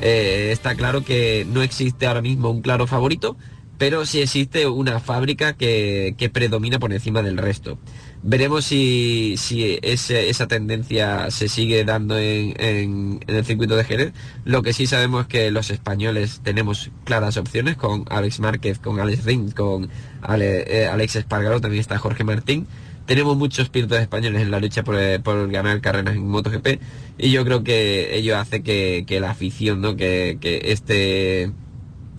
está 0.00 0.74
claro 0.74 1.04
que 1.04 1.46
no 1.50 1.62
existe 1.62 2.06
ahora 2.06 2.22
mismo 2.22 2.50
un 2.50 2.62
claro 2.62 2.86
favorito, 2.86 3.36
pero 3.78 4.06
sí 4.06 4.20
existe 4.20 4.66
una 4.66 5.00
fábrica 5.00 5.54
que 5.54 6.30
predomina 6.32 6.78
por 6.78 6.92
encima 6.92 7.22
del 7.22 7.38
resto. 7.38 7.78
Veremos 8.26 8.64
si, 8.64 9.36
esa 9.82 10.46
tendencia 10.46 11.30
se 11.30 11.46
sigue 11.46 11.84
dando 11.84 12.18
en, 12.18 13.20
el 13.26 13.44
circuito 13.44 13.76
de 13.76 13.84
Jerez. 13.84 14.12
Lo 14.46 14.62
que 14.62 14.72
sí 14.72 14.86
sabemos 14.86 15.22
es 15.22 15.28
que 15.28 15.50
los 15.50 15.68
españoles 15.68 16.40
tenemos 16.42 16.90
claras 17.04 17.36
opciones 17.36 17.76
con 17.76 18.06
Alex 18.08 18.40
Márquez, 18.40 18.78
con 18.78 18.98
Alex 18.98 19.26
Ring, 19.26 19.52
con 19.52 19.90
eh, 20.38 20.88
Alex 20.90 21.16
Espargaro, 21.16 21.60
también 21.60 21.82
está 21.82 21.98
Jorge 21.98 22.24
Martín. 22.24 22.66
Tenemos 23.06 23.36
muchos 23.36 23.68
pilotos 23.68 23.98
españoles 23.98 24.40
en 24.42 24.50
la 24.50 24.60
lucha 24.60 24.82
por, 24.82 24.96
eh, 24.98 25.20
ganar 25.50 25.80
carreras 25.80 26.14
en 26.14 26.26
MotoGP 26.26 26.80
y 27.18 27.30
yo 27.30 27.44
creo 27.44 27.62
que 27.62 28.16
ello 28.16 28.38
hace 28.38 28.62
que, 28.62 29.18
la 29.20 29.30
afición, 29.30 29.96
que, 29.96 30.38
este 30.64 31.52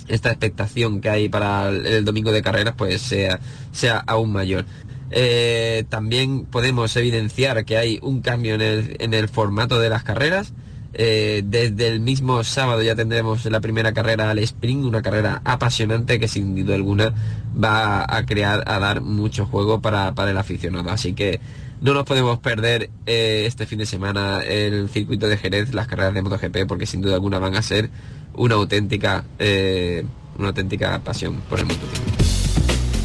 esta 0.08 0.30
expectación 0.30 1.02
que 1.02 1.10
hay 1.10 1.30
para 1.30 1.70
el, 1.70 2.06
domingo 2.06 2.32
de 2.32 2.44
carreras 2.44 2.76
pues 2.78 3.02
sea, 3.02 3.40
sea 3.72 3.98
aún 4.06 4.32
mayor. 4.32 4.66
Eh, 5.12 5.86
también 5.90 6.46
podemos 6.46 6.96
evidenciar 6.96 7.66
que 7.66 7.78
hay 7.78 8.00
un 8.02 8.22
cambio 8.22 8.56
en 8.56 9.14
el, 9.14 9.30
formato 9.30 9.80
de 9.80 9.90
las 9.90 10.04
carreras. 10.04 10.54
Eh, 10.98 11.44
desde 11.46 11.90
el 11.90 12.00
mismo 12.00 12.42
sábado 12.46 12.82
ya 12.82 12.96
tendremos 12.96 13.44
la 13.46 13.60
primera 13.60 13.94
carrera 13.94 14.30
al 14.32 14.40
sprint, 14.40 14.86
una 14.86 15.02
carrera 15.02 15.42
apasionante 15.44 16.20
que 16.20 16.30
sin 16.30 16.56
duda 16.56 16.76
alguna 16.76 17.14
va 17.62 18.06
a 18.08 18.26
crear, 18.26 18.64
a 18.66 18.80
dar 18.80 19.02
mucho 19.02 19.46
juego 19.46 19.82
para, 19.82 20.14
el 20.18 20.38
aficionado. 20.38 20.90
Así 20.90 21.14
que 21.14 21.42
no 21.82 21.94
nos 21.94 22.06
podemos 22.06 22.40
perder 22.40 22.90
eh, 23.06 23.44
este 23.46 23.66
fin 23.66 23.80
de 23.80 23.86
semana 23.86 24.42
el 24.42 24.90
circuito 24.90 25.28
de 25.28 25.38
Jerez, 25.38 25.74
las 25.74 25.88
carreras 25.88 26.14
de 26.14 26.22
MotoGP, 26.22 26.66
porque 26.68 26.86
sin 26.86 27.02
duda 27.02 27.16
alguna 27.16 27.40
van 27.40 27.56
a 27.56 27.62
ser 27.62 27.90
una 28.34 28.56
auténtica, 28.56 29.26
una 30.38 30.48
auténtica 30.48 31.00
pasión 31.00 31.42
por 31.50 31.60
el 31.60 31.66
motociclismo. 31.66 32.25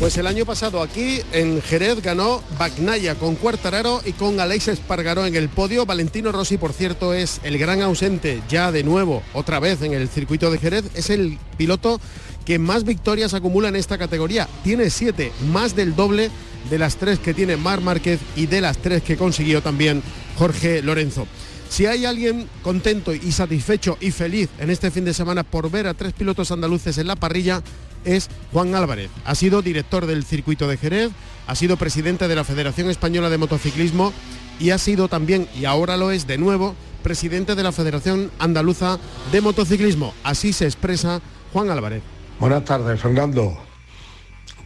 Pues 0.00 0.16
el 0.16 0.26
año 0.26 0.46
pasado 0.46 0.80
aquí 0.80 1.20
en 1.30 1.60
Jerez 1.60 2.00
ganó 2.00 2.42
Bagnaya 2.58 3.16
con 3.16 3.34
Cuartararo 3.34 4.00
y 4.06 4.12
con 4.12 4.40
Alex 4.40 4.68
Espargaró 4.68 5.26
en 5.26 5.36
el 5.36 5.50
podio. 5.50 5.84
Valentino 5.84 6.32
Rossi, 6.32 6.56
por 6.56 6.72
cierto, 6.72 7.12
es 7.12 7.38
el 7.44 7.58
gran 7.58 7.82
ausente 7.82 8.42
ya 8.48 8.72
de 8.72 8.82
nuevo, 8.82 9.22
otra 9.34 9.60
vez 9.60 9.82
en 9.82 9.92
el 9.92 10.08
circuito 10.08 10.50
de 10.50 10.56
Jerez. 10.56 10.86
Es 10.94 11.10
el 11.10 11.38
piloto 11.58 12.00
que 12.46 12.58
más 12.58 12.84
victorias 12.84 13.34
acumula 13.34 13.68
en 13.68 13.76
esta 13.76 13.98
categoría. 13.98 14.48
Tiene 14.64 14.88
siete, 14.88 15.32
más 15.52 15.76
del 15.76 15.94
doble 15.94 16.30
de 16.70 16.78
las 16.78 16.96
tres 16.96 17.18
que 17.18 17.34
tiene 17.34 17.58
Mar 17.58 17.82
Márquez 17.82 18.20
y 18.36 18.46
de 18.46 18.62
las 18.62 18.78
tres 18.78 19.02
que 19.02 19.18
consiguió 19.18 19.62
también 19.62 20.02
Jorge 20.38 20.80
Lorenzo. 20.80 21.26
Si 21.68 21.84
hay 21.84 22.06
alguien 22.06 22.48
contento 22.62 23.12
y 23.12 23.32
satisfecho 23.32 23.98
y 24.00 24.12
feliz 24.12 24.48
en 24.58 24.70
este 24.70 24.90
fin 24.90 25.04
de 25.04 25.12
semana 25.12 25.44
por 25.44 25.70
ver 25.70 25.86
a 25.86 25.94
tres 25.94 26.14
pilotos 26.14 26.50
andaluces 26.50 26.96
en 26.96 27.06
la 27.06 27.16
parrilla, 27.16 27.62
es 28.04 28.28
Juan 28.52 28.74
Álvarez. 28.74 29.10
Ha 29.24 29.34
sido 29.34 29.62
director 29.62 30.06
del 30.06 30.24
circuito 30.24 30.68
de 30.68 30.76
Jerez, 30.76 31.10
ha 31.46 31.54
sido 31.54 31.76
presidente 31.76 32.28
de 32.28 32.34
la 32.36 32.44
Federación 32.44 32.90
Española 32.90 33.30
de 33.30 33.38
Motociclismo 33.38 34.12
y 34.58 34.70
ha 34.70 34.78
sido 34.78 35.08
también, 35.08 35.48
y 35.58 35.64
ahora 35.64 35.96
lo 35.96 36.10
es 36.10 36.26
de 36.26 36.38
nuevo, 36.38 36.74
presidente 37.02 37.54
de 37.54 37.62
la 37.62 37.72
Federación 37.72 38.30
Andaluza 38.38 38.98
de 39.32 39.40
Motociclismo. 39.40 40.14
Así 40.22 40.52
se 40.52 40.66
expresa 40.66 41.20
Juan 41.52 41.70
Álvarez. 41.70 42.02
Buenas 42.38 42.64
tardes, 42.64 43.00
Fernando. 43.00 43.58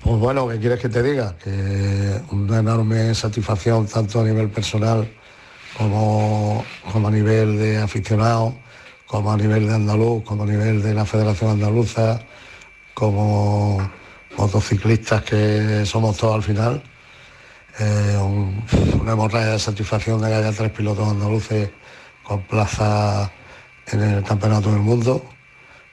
Pues 0.02 0.18
bueno, 0.18 0.46
¿qué 0.48 0.58
quieres 0.58 0.80
que 0.80 0.88
te 0.88 1.02
diga? 1.02 1.36
Que 1.38 2.20
una 2.30 2.58
enorme 2.58 3.14
satisfacción 3.14 3.86
tanto 3.86 4.20
a 4.20 4.24
nivel 4.24 4.50
personal 4.50 5.08
como, 5.78 6.64
como 6.92 7.08
a 7.08 7.10
nivel 7.10 7.56
de 7.56 7.78
aficionado, 7.78 8.54
como 9.06 9.32
a 9.32 9.36
nivel 9.36 9.66
de 9.66 9.74
andaluz, 9.74 10.22
como 10.24 10.42
a 10.42 10.46
nivel 10.46 10.82
de 10.82 10.92
la 10.92 11.04
Federación 11.04 11.52
Andaluza, 11.52 12.20
como 12.94 13.78
motociclistas 14.36 15.22
que 15.22 15.84
somos 15.84 16.16
todos 16.16 16.36
al 16.36 16.42
final. 16.42 16.82
Eh, 17.78 18.16
una 19.00 19.12
hemorragia 19.12 19.52
de 19.52 19.58
satisfacción 19.58 20.20
de 20.20 20.28
que 20.28 20.34
haya 20.34 20.52
tres 20.52 20.70
pilotos 20.70 21.08
andaluces 21.08 21.70
con 22.22 22.42
plaza 22.42 23.30
en 23.88 24.00
el 24.00 24.22
Campeonato 24.22 24.70
del 24.70 24.80
Mundo. 24.80 25.24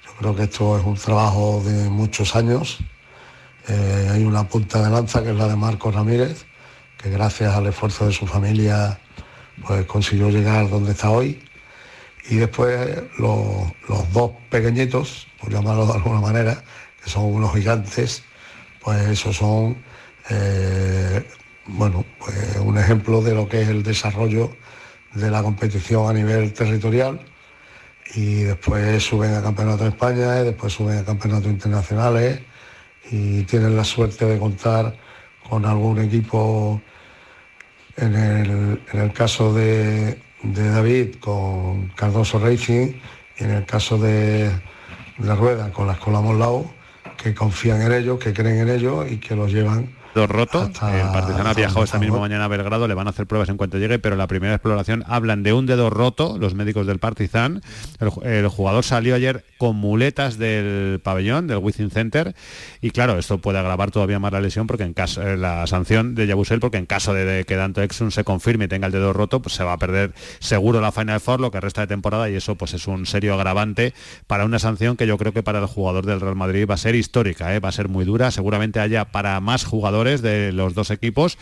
Yo 0.06 0.12
creo 0.20 0.36
que 0.36 0.44
esto 0.44 0.78
es 0.78 0.86
un 0.86 0.96
trabajo 0.96 1.62
de 1.66 1.90
muchos 1.90 2.36
años. 2.36 2.80
Eh, 3.68 4.10
hay 4.12 4.24
una 4.24 4.48
punta 4.48 4.82
de 4.84 4.90
lanza 4.90 5.24
que 5.24 5.32
es 5.32 5.36
la 5.36 5.48
de 5.48 5.56
Marcos 5.56 5.94
Ramírez, 5.94 6.46
que 6.98 7.10
gracias 7.10 7.54
al 7.54 7.68
esfuerzo 7.68 8.06
de 8.06 8.14
su 8.14 8.28
familia 8.28 9.00
pues 9.66 9.86
consiguió 9.86 10.30
llegar 10.30 10.70
donde 10.70 10.92
está 10.92 11.10
hoy. 11.10 11.44
Y 12.30 12.36
después 12.36 13.02
los, 13.18 13.72
los 13.90 14.14
dos 14.14 14.32
pequeñitos, 14.50 15.28
por 15.40 15.52
llamarlo 15.52 15.88
de 15.88 15.94
alguna 15.94 16.22
manera, 16.22 16.64
que 17.04 17.10
son 17.10 17.26
unos 17.26 17.54
gigantes, 17.54 18.24
pues 18.82 19.02
esos 19.08 19.38
son 19.38 19.78
eh, 20.30 21.24
bueno, 21.68 22.06
pues 22.20 22.58
un 22.58 22.78
ejemplo 22.78 23.22
de 23.22 23.36
lo 23.36 23.48
que 23.48 23.62
es 23.62 23.70
el 23.70 23.84
desarrollo 23.84 24.56
de 25.14 25.30
la 25.30 25.44
competición 25.44 26.10
a 26.10 26.14
nivel 26.14 26.54
territorial. 26.54 27.22
Y 28.14 28.44
después 28.44 29.04
suben 29.04 29.34
a 29.36 29.42
campeonatos 29.42 29.82
de 29.82 29.90
España 29.90 30.42
y 30.42 30.46
después 30.46 30.74
suben 30.74 30.98
a 30.98 31.06
campeonatos 31.06 31.48
internacionales 31.48 32.42
y 33.10 33.44
tienen 33.44 33.76
la 33.76 33.84
suerte 33.84 34.26
de 34.26 34.38
contar 34.38 34.96
con 35.50 35.66
algún 35.66 36.00
equipo, 36.00 36.82
en 37.98 38.16
el, 38.16 39.14
caso 39.14 39.54
de, 39.54 40.20
David 40.44 41.16
con 41.20 41.90
Cardoso 41.90 42.40
Racing 42.40 42.94
y 43.38 43.44
en 43.44 43.52
el 43.52 43.66
caso 43.66 43.98
de, 43.98 44.50
de 45.18 45.36
Rueda 45.36 45.72
con 45.72 45.88
la 45.88 45.94
Escuela 45.94 46.22
Monlau, 46.22 46.72
que 47.21 47.34
confían 47.34 47.81
en 47.81 47.91
ellos, 47.91 48.19
que 48.19 48.34
creen 48.34 48.60
en 48.60 48.69
ellos 48.69 49.05
y 49.10 49.17
que 49.17 49.36
los 49.36 49.51
llevan 49.51 50.01
Roto. 50.13 50.65
el 50.65 50.71
Partizan 51.13 51.47
ha 51.47 51.54
viajado 51.54 51.84
esta 51.84 51.97
misma 51.97 52.19
mañana 52.19 52.45
a 52.45 52.47
Belgrado, 52.50 52.88
le 52.88 52.93
van 52.93 53.08
a 53.08 53.12
hacer 53.12 53.28
pruebas 53.28 53.47
en 53.47 53.56
cuanto 53.56 53.78
llegue, 53.78 53.97
pero 53.97 54.17
la 54.17 54.28
primera 54.28 54.54
exploración 54.54 55.06
hablan 55.08 55.41
de 55.41 55.54
un 55.54 55.65
dedo 55.65 55.89
roto, 55.89 56.38
los 56.38 56.54
médicos 56.54 56.86
del 56.86 57.00
Partizan. 57.00 57.62
El, 58.21 58.47
jugador 58.50 58.84
salió 58.84 59.15
ayer 59.15 59.45
con 59.58 59.78
muletas 59.78 60.38
del 60.38 61.00
pabellón, 61.02 61.47
del 61.47 61.58
Within 61.60 61.91
Center, 61.91 62.36
y 62.82 62.91
claro, 62.91 63.17
esto 63.17 63.38
puede 63.38 63.60
agravar 63.60 63.91
todavía 63.91 64.19
más 64.19 64.34
la 64.34 64.41
lesión 64.41 64.67
porque 64.67 64.84
en 64.84 64.93
caso 64.93 65.21
eh, 65.21 65.38
la 65.38 65.65
sanción 65.67 66.13
de 66.13 66.28
Yabusel, 66.28 66.60
porque 66.60 66.78
en 66.78 66.86
caso 66.86 67.13
de, 67.13 67.45
que 67.45 67.56
Danto 67.56 67.82
Exum 67.82 68.12
se 68.12 68.24
confirme 68.26 68.65
y 68.65 68.67
tenga 68.67 68.88
el 68.88 68.91
dedo 68.93 69.13
roto, 69.13 69.41
pues 69.41 69.56
se 69.56 69.63
va 69.63 69.74
a 69.74 69.78
perder 69.78 70.13
seguro 70.39 70.82
la 70.82 70.91
Final 70.91 71.21
Four, 71.21 71.39
lo 71.39 71.52
que 71.52 71.62
resta 71.62 71.82
de 71.82 71.88
temporada, 71.88 72.30
y 72.30 72.36
eso 72.36 72.56
pues 72.56 72.74
es 72.74 72.88
un 72.88 73.06
serio 73.06 73.34
agravante 73.34 73.93
para 74.28 74.43
una 74.43 74.60
sanción 74.60 74.97
que 74.97 75.08
yo 75.08 75.17
creo 75.17 75.32
que 75.32 75.43
para 75.43 75.60
el 75.60 75.67
jugador 75.67 76.06
del 76.06 76.19
Real 76.19 76.36
Madrid 76.36 76.65
va 76.69 76.74
a 76.74 76.78
ser 76.78 76.95
histórica, 76.95 77.56
¿eh? 77.56 77.60
va 77.60 77.69
a 77.69 77.71
ser 77.71 77.88
muy 77.88 78.04
dura, 78.04 78.32
seguramente 78.32 78.80
haya 78.82 79.06
para 79.06 79.39
más 79.39 79.63
jugadores 79.63 80.01
de 80.04 80.52
los 80.52 80.74
dos 80.74 80.90
equipos 80.90 81.38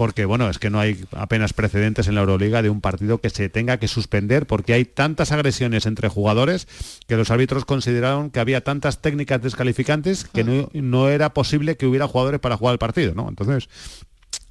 porque 0.00 0.24
bueno, 0.24 0.48
es 0.48 0.58
que 0.58 0.70
no 0.70 0.80
hay 0.80 1.04
apenas 1.12 1.52
precedentes 1.52 2.08
en 2.08 2.14
la 2.14 2.22
Euroliga 2.22 2.62
de 2.62 2.70
un 2.70 2.80
partido 2.80 3.20
que 3.20 3.28
se 3.28 3.50
tenga 3.50 3.76
que 3.76 3.86
suspender 3.86 4.46
porque 4.46 4.72
hay 4.72 4.86
tantas 4.86 5.30
agresiones 5.30 5.84
entre 5.84 6.08
jugadores 6.08 6.66
que 7.06 7.16
los 7.16 7.30
árbitros 7.30 7.66
consideraron 7.66 8.30
que 8.30 8.40
había 8.40 8.64
tantas 8.64 9.02
técnicas 9.02 9.42
descalificantes 9.42 10.24
que 10.24 10.42
no, 10.72 11.10
era 11.10 11.34
posible 11.34 11.76
que 11.76 11.84
hubiera 11.84 12.08
jugadores 12.08 12.40
para 12.40 12.56
jugar 12.56 12.72
el 12.72 12.78
partido, 12.78 13.14
¿no? 13.14 13.28
Entonces, 13.28 13.68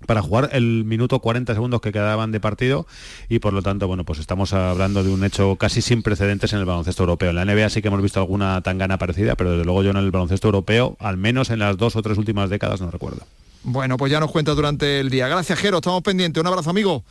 para 0.06 0.22
jugar 0.22 0.52
el 0.54 0.86
minuto 0.86 1.20
40 1.20 1.52
segundos 1.52 1.82
que 1.82 1.92
quedaban 1.92 2.32
de 2.32 2.40
partido 2.40 2.86
y 3.28 3.40
por 3.40 3.54
lo 3.54 3.64
tanto, 3.64 3.88
bueno, 3.88 4.06
pues 4.06 4.20
estamos 4.20 4.54
hablando 4.54 5.04
de 5.04 5.10
un 5.10 5.24
hecho 5.24 5.56
casi 5.56 5.82
sin 5.82 6.04
precedentes 6.04 6.54
en 6.54 6.60
el 6.60 6.66
baloncesto 6.66 7.02
europeo. 7.02 7.32
En 7.32 7.38
la 7.38 7.46
NBA 7.46 7.70
sí 7.70 7.82
que 7.82 7.88
hemos 7.88 8.04
visto 8.04 8.20
alguna 8.20 8.62
tangana 8.62 9.00
parecida, 9.00 9.34
pero 9.34 9.50
desde 9.50 9.66
luego 9.66 9.82
yo 9.82 9.90
en 9.90 9.98
el 9.98 10.12
baloncesto 10.12 10.48
europeo, 10.48 10.96
al 11.00 11.18
menos 11.18 11.50
en 11.50 11.58
las 11.58 11.76
dos 11.76 11.96
o 11.96 12.04
tres 12.04 12.20
últimas 12.20 12.52
décadas, 12.52 12.82
no 12.82 12.92
recuerdo. 12.92 13.26
Bueno, 13.64 13.98
pues 13.98 14.12
ya 14.12 14.20
nos 14.20 14.32
cuenta 14.32 14.54
durante 14.54 15.00
el 15.00 15.10
día. 15.10 15.28
Gracias, 15.28 15.60
Jero, 15.60 15.78
estamos 15.78 16.02
pendientes. 16.02 16.40
Un 16.40 16.48
abrazo, 16.48 16.70
amigo. 16.70 17.04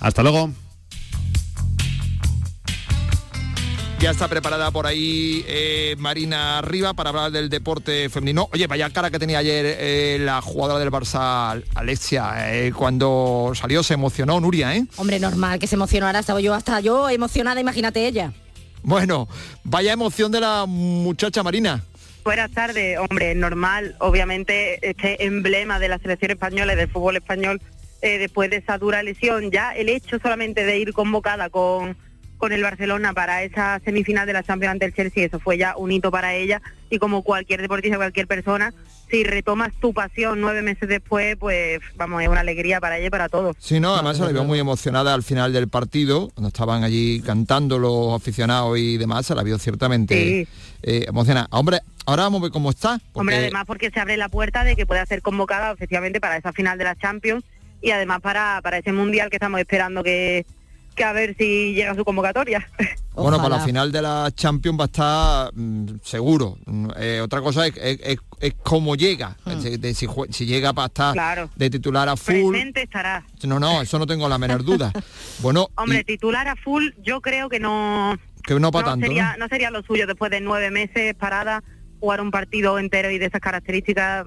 Hasta 0.00 0.22
luego. 0.22 0.50
Ya 3.98 4.10
está 4.10 4.28
preparada 4.28 4.70
por 4.70 4.86
ahí 4.86 5.42
eh, 5.48 5.96
Marina 5.98 6.58
Arriba 6.58 6.92
para 6.92 7.10
hablar 7.10 7.32
del 7.32 7.48
deporte 7.48 8.10
femenino. 8.10 8.48
Oye, 8.52 8.66
vaya 8.66 8.90
cara 8.90 9.10
que 9.10 9.18
tenía 9.18 9.38
ayer 9.38 9.64
eh, 9.66 10.18
la 10.20 10.42
jugadora 10.42 10.78
del 10.78 10.90
Barça, 10.90 11.62
Alexia, 11.74 12.54
eh, 12.54 12.72
cuando 12.72 13.52
salió 13.54 13.82
se 13.82 13.94
emocionó 13.94 14.38
Nuria, 14.38 14.76
¿eh? 14.76 14.86
Hombre, 14.96 15.18
normal 15.18 15.58
que 15.58 15.66
se 15.66 15.76
emocionara, 15.76 16.18
estaba 16.18 16.40
yo 16.40 16.52
hasta 16.52 16.78
yo 16.80 17.08
emocionada, 17.08 17.58
imagínate 17.58 18.06
ella. 18.06 18.34
Bueno, 18.82 19.28
vaya 19.64 19.94
emoción 19.94 20.30
de 20.30 20.40
la 20.40 20.66
muchacha 20.66 21.42
Marina. 21.42 21.82
Buenas 22.26 22.50
tardes, 22.50 22.98
hombre, 22.98 23.36
normal, 23.36 23.94
obviamente 24.00 24.80
este 24.90 25.26
emblema 25.26 25.78
de 25.78 25.86
la 25.86 25.98
selección 25.98 26.32
española 26.32 26.72
y 26.72 26.76
del 26.76 26.90
fútbol 26.90 27.14
español 27.14 27.62
después 28.02 28.50
de 28.50 28.56
esa 28.56 28.78
dura 28.78 29.04
lesión, 29.04 29.52
ya 29.52 29.70
el 29.70 29.88
hecho 29.88 30.18
solamente 30.18 30.64
de 30.64 30.76
ir 30.76 30.92
convocada 30.92 31.50
con 31.50 31.96
con 32.36 32.52
el 32.52 32.64
Barcelona 32.64 33.12
para 33.12 33.44
esa 33.44 33.80
semifinal 33.84 34.26
de 34.26 34.32
la 34.32 34.42
Champions 34.42 34.72
ante 34.72 34.86
el 34.86 34.92
Chelsea, 34.92 35.24
eso 35.24 35.38
fue 35.38 35.56
ya 35.56 35.76
un 35.76 35.92
hito 35.92 36.10
para 36.10 36.34
ella 36.34 36.60
y 36.90 36.98
como 36.98 37.22
cualquier 37.22 37.62
deportista, 37.62 37.96
cualquier 37.96 38.26
persona, 38.26 38.74
si 39.10 39.24
retomas 39.24 39.72
tu 39.80 39.92
pasión 39.92 40.40
nueve 40.40 40.62
meses 40.62 40.88
después, 40.88 41.36
pues 41.36 41.80
vamos, 41.96 42.22
es 42.22 42.28
una 42.28 42.40
alegría 42.40 42.80
para 42.80 42.98
ella 42.98 43.06
y 43.06 43.10
para 43.10 43.28
todos. 43.28 43.56
Sí, 43.58 43.80
no, 43.80 43.94
además 43.94 44.16
se 44.16 44.24
la 44.24 44.32
vio 44.32 44.44
muy 44.44 44.58
emocionada 44.58 45.14
al 45.14 45.22
final 45.22 45.52
del 45.52 45.68
partido, 45.68 46.30
cuando 46.34 46.48
estaban 46.48 46.84
allí 46.84 47.20
cantando 47.20 47.78
los 47.78 48.14
aficionados 48.14 48.78
y 48.78 48.96
demás, 48.96 49.26
se 49.26 49.34
la 49.34 49.42
vio 49.42 49.58
ciertamente 49.58 50.48
eh, 50.82 51.04
emocionada. 51.08 51.48
Hombre, 51.50 51.80
ahora 52.04 52.24
vamos 52.24 52.40
a 52.40 52.42
ver 52.44 52.52
cómo 52.52 52.70
está. 52.70 53.00
Hombre, 53.12 53.36
además 53.36 53.64
porque 53.66 53.90
se 53.90 54.00
abre 54.00 54.16
la 54.16 54.28
puerta 54.28 54.64
de 54.64 54.76
que 54.76 54.86
pueda 54.86 55.06
ser 55.06 55.22
convocada 55.22 55.72
efectivamente 55.72 56.20
para 56.20 56.36
esa 56.36 56.52
final 56.52 56.78
de 56.78 56.84
la 56.84 56.96
Champions 56.96 57.44
y 57.80 57.90
además 57.90 58.20
para, 58.20 58.60
para 58.62 58.78
ese 58.78 58.92
mundial 58.92 59.30
que 59.30 59.36
estamos 59.36 59.60
esperando 59.60 60.02
que 60.02 60.46
que 60.96 61.04
a 61.04 61.12
ver 61.12 61.36
si 61.38 61.74
llega 61.74 61.94
su 61.94 62.04
convocatoria. 62.04 62.66
Bueno, 63.16 63.38
para 63.38 63.56
la 63.56 63.64
final 63.64 63.90
de 63.90 64.02
la 64.02 64.30
Champions 64.34 64.78
va 64.78 64.84
a 64.84 64.86
estar 64.88 65.50
mm, 65.54 66.00
seguro. 66.02 66.58
Mm, 66.66 66.90
eh, 66.98 67.20
otra 67.22 67.40
cosa 67.40 67.66
es, 67.66 67.74
es, 67.78 68.54
cómo 68.62 68.94
llega, 68.94 69.38
hmm. 69.46 69.94
si, 70.28 70.44
llega 70.44 70.74
para 70.74 70.88
estar 70.88 71.48
de 71.56 71.70
titular 71.70 72.10
a 72.10 72.16
full. 72.18 72.50
Presente 72.50 72.82
estará. 72.82 73.24
No, 73.44 73.58
no, 73.58 73.80
eso 73.80 73.98
no 73.98 74.06
tengo 74.06 74.28
la 74.28 74.36
menor 74.36 74.62
duda. 74.64 74.92
Bueno, 75.40 75.68
Hombre, 75.76 76.04
titular 76.04 76.46
a 76.46 76.56
full 76.56 76.90
yo 77.02 77.22
creo 77.22 77.48
que 77.48 77.58
no... 77.58 78.18
Que 78.42 78.60
no 78.60 78.70
para 78.70 78.88
tanto. 78.88 79.06
Sería, 79.06 79.36
¿no? 79.38 79.48
sería 79.48 79.70
lo 79.70 79.82
suyo 79.82 80.06
después 80.06 80.30
de 80.30 80.42
nueve 80.42 80.70
meses 80.70 81.14
parada, 81.14 81.64
jugar 82.00 82.20
un 82.20 82.30
partido 82.30 82.78
entero 82.78 83.10
y 83.10 83.18
de 83.18 83.24
esas 83.24 83.40
características 83.40 84.26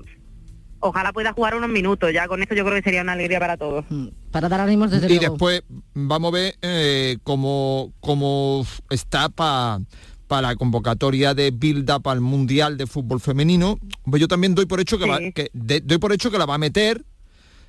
ojalá 0.80 1.14
pueda 1.14 1.34
jugar 1.34 1.56
unos 1.56 1.70
minutos, 1.70 2.12
ya 2.14 2.28
con 2.28 2.42
eso 2.42 2.54
yo 2.56 2.64
creo 2.64 2.76
que 2.76 2.84
sería 2.84 3.02
una 3.02 3.14
alegría 3.14 3.40
para 3.40 3.58
todos. 3.58 3.86
Mm, 3.90 4.08
para 4.32 4.50
dar 4.50 4.62
ánimos 4.62 4.92
desde 4.92 5.14
Y 5.14 5.20
después 5.20 5.64
vamos 5.94 6.32
a 6.32 6.36
ver 6.36 6.56
eh, 6.62 7.18
cómo, 7.24 7.94
cómo 8.00 8.66
está 8.90 9.30
para 9.30 9.80
para 10.28 10.50
la 10.50 10.56
convocatoria 10.56 11.34
de 11.34 11.50
build 11.50 11.90
up 11.90 12.08
al 12.08 12.22
mundial 12.22 12.78
de 12.78 12.86
fútbol 12.86 13.20
femenino. 13.20 13.80
Pues 14.04 14.22
yo 14.22 14.28
también 14.28 14.54
doy 14.54 14.68
por 14.68 14.80
hecho 14.80 15.00
que, 15.00 15.10
va, 15.10 15.18
que 15.34 15.50
doy 15.54 15.98
por 15.98 16.14
hecho 16.14 16.30
que 16.30 16.38
la 16.38 16.46
va 16.46 16.54
a 16.54 16.60
meter. 16.60 17.04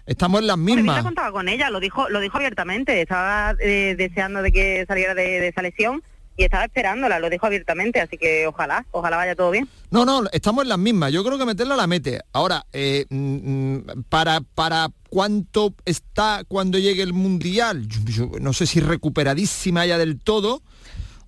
Estamos 0.05 0.43
en 0.43 0.47
las 0.47 0.59
mismas. 0.59 0.99
yo 0.99 1.03
contaba 1.05 1.33
con 1.33 1.49
ella 1.49 1.71
lo 1.71 1.81
dijo 1.81 2.11
lo 2.11 2.21
dijo 2.21 2.37
abiertamente. 2.37 3.01
Estaba 3.01 3.57
eh, 3.61 3.95
deseando 3.97 4.43
de 4.43 4.53
que 4.53 4.85
saliera 4.87 5.15
de, 5.15 5.23
de 5.23 5.49
esa 5.49 5.63
lesión 5.63 6.03
y 6.41 6.45
estaba 6.45 6.65
esperándola, 6.65 7.19
lo 7.19 7.29
dijo 7.29 7.45
abiertamente, 7.45 8.01
así 8.01 8.17
que 8.17 8.47
ojalá, 8.47 8.87
ojalá 8.93 9.19
vaya 9.19 9.37
todo 9.37 9.51
bien. 9.51 9.69
No, 9.91 10.07
no, 10.07 10.23
estamos 10.33 10.63
en 10.63 10.71
las 10.71 10.79
mismas, 10.79 11.13
yo 11.13 11.23
creo 11.23 11.37
que 11.37 11.45
meterla 11.45 11.77
la 11.77 11.87
mete. 11.87 12.23
Ahora, 12.33 12.65
eh, 12.73 13.05
mm, 13.11 13.17
mm, 13.17 14.05
para, 14.09 14.41
para 14.41 14.89
cuánto 15.11 15.75
está 15.85 16.45
cuando 16.49 16.79
llegue 16.79 17.03
el 17.03 17.13
Mundial, 17.13 17.87
no 18.41 18.55
sé 18.55 18.67
si 18.67 18.81
recuperadísima 18.81 19.85
ya 19.85 19.99
del 19.99 20.19
todo, 20.19 20.63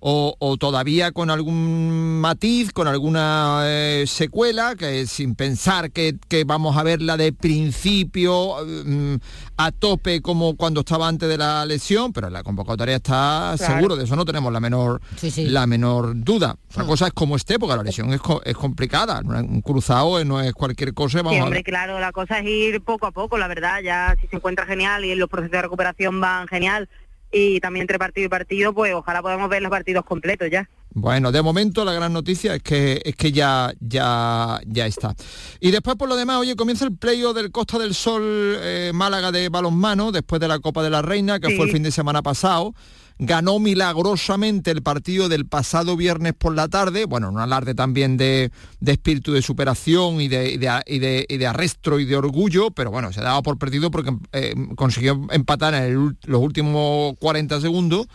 o, 0.05 0.57
todavía 0.59 1.13
con 1.13 1.29
algún 1.29 2.19
matiz, 2.19 2.73
con 2.73 2.87
alguna 2.89 3.61
eh, 3.63 4.03
secuela, 4.05 4.75
que 4.75 5.07
sin 5.07 5.33
pensar 5.35 5.91
que, 5.91 6.17
vamos 6.45 6.75
a 6.75 6.83
verla 6.83 7.15
de 7.15 7.31
principio 7.31 8.57
mm, 8.65 9.15
a 9.55 9.71
tope 9.71 10.21
como 10.21 10.57
cuando 10.57 10.81
estaba 10.81 11.07
antes 11.07 11.29
de 11.29 11.37
la 11.37 11.65
lesión, 11.65 12.11
pero 12.11 12.29
la 12.29 12.43
convocatoria 12.43 12.97
está 12.97 13.55
seguro, 13.57 13.95
de 13.95 14.03
eso 14.03 14.17
no 14.17 14.25
tenemos 14.25 14.51
la 14.51 14.59
menor, 14.59 14.99
La 15.37 15.67
menor 15.67 16.11
duda. 16.15 16.57
Otra 16.71 16.83
mm. 16.83 16.87
cosa 16.87 17.07
es 17.07 17.13
como 17.13 17.37
esté, 17.37 17.57
porque 17.57 17.77
la 17.77 17.83
lesión 17.83 18.11
es, 18.13 18.19
es 18.43 18.57
complicada, 18.57 19.21
un 19.23 19.61
cruzado 19.61 20.23
no 20.25 20.41
es 20.41 20.51
cualquier 20.53 20.93
cosa. 20.93 21.21
Vamos 21.21 21.39
hombre, 21.39 21.63
claro, 21.63 21.99
la 22.01 22.11
cosa 22.11 22.39
es 22.39 22.45
ir 22.45 22.81
poco 22.81 23.05
a 23.05 23.11
poco, 23.11 23.37
la 23.37 23.47
verdad, 23.47 23.81
ya 23.81 24.17
si 24.19 24.27
se 24.27 24.35
encuentra 24.35 24.65
genial 24.65 25.05
y 25.05 25.15
los 25.15 25.29
procesos 25.29 25.51
de 25.51 25.61
recuperación 25.61 26.19
van 26.19 26.47
genial, 26.47 26.89
y 27.33 27.59
también 27.59 27.83
entre 27.83 27.97
partido 27.97 28.27
y 28.27 28.29
partido, 28.29 28.73
pues 28.73 28.93
ojalá 28.93 29.21
podamos 29.21 29.49
ver 29.49 29.61
los 29.61 29.71
partidos 29.71 30.05
completos 30.05 30.49
ya. 30.51 30.69
Bueno, 30.91 31.31
de 31.31 31.41
momento 31.41 31.83
la 31.83 31.93
gran 31.93 32.13
noticia 32.13 32.53
es 32.53 32.61
que 32.61 33.01
es 33.03 33.15
que 33.15 33.31
ya 33.31 33.73
ya 33.79 34.61
ya 34.67 34.85
está. 34.85 35.15
Y 35.59 35.71
después 35.71 35.95
por 35.95 36.07
lo 36.07 36.15
demás, 36.15 36.37
oye, 36.37 36.55
comienza 36.55 36.85
el 36.85 36.95
playo 36.95 37.33
del 37.33 37.51
Costa 37.51 37.79
del 37.79 37.95
Sol 37.95 38.21
eh, 38.23 38.91
Málaga 38.93 39.31
de 39.31 39.49
balonmano 39.49 40.11
después 40.11 40.39
de 40.39 40.47
la 40.47 40.59
Copa 40.59 40.83
de 40.83 40.91
la 40.91 41.01
Reina, 41.01 41.39
que 41.39 41.55
fue 41.55 41.65
el 41.65 41.71
fin 41.71 41.81
de 41.81 41.91
semana 41.91 42.21
pasado 42.21 42.73
ganó 43.19 43.59
milagrosamente 43.59 44.71
el 44.71 44.81
partido 44.81 45.29
del 45.29 45.45
pasado 45.45 45.95
viernes 45.95 46.33
por 46.33 46.55
la 46.55 46.67
tarde, 46.67 47.05
bueno, 47.05 47.29
un 47.29 47.39
alarde 47.39 47.75
también 47.75 48.17
de, 48.17 48.51
espíritu 48.85 49.33
de 49.33 49.41
superación 49.41 50.21
y 50.21 50.27
de, 50.27 50.53
y, 50.87 50.99
de, 51.37 51.47
arrestro 51.47 51.99
y 51.99 52.05
de 52.05 52.15
orgullo, 52.15 52.71
pero 52.71 52.91
bueno, 52.91 53.11
se 53.13 53.21
daba 53.21 53.41
por 53.41 53.57
perdido 53.57 53.91
porque 53.91 54.15
eh, 54.31 54.53
consiguió 54.75 55.27
empatar 55.31 55.73
en 55.73 56.17
los 56.25 56.41
últimos 56.41 57.15
40 57.19 57.61
segundos 57.61 58.07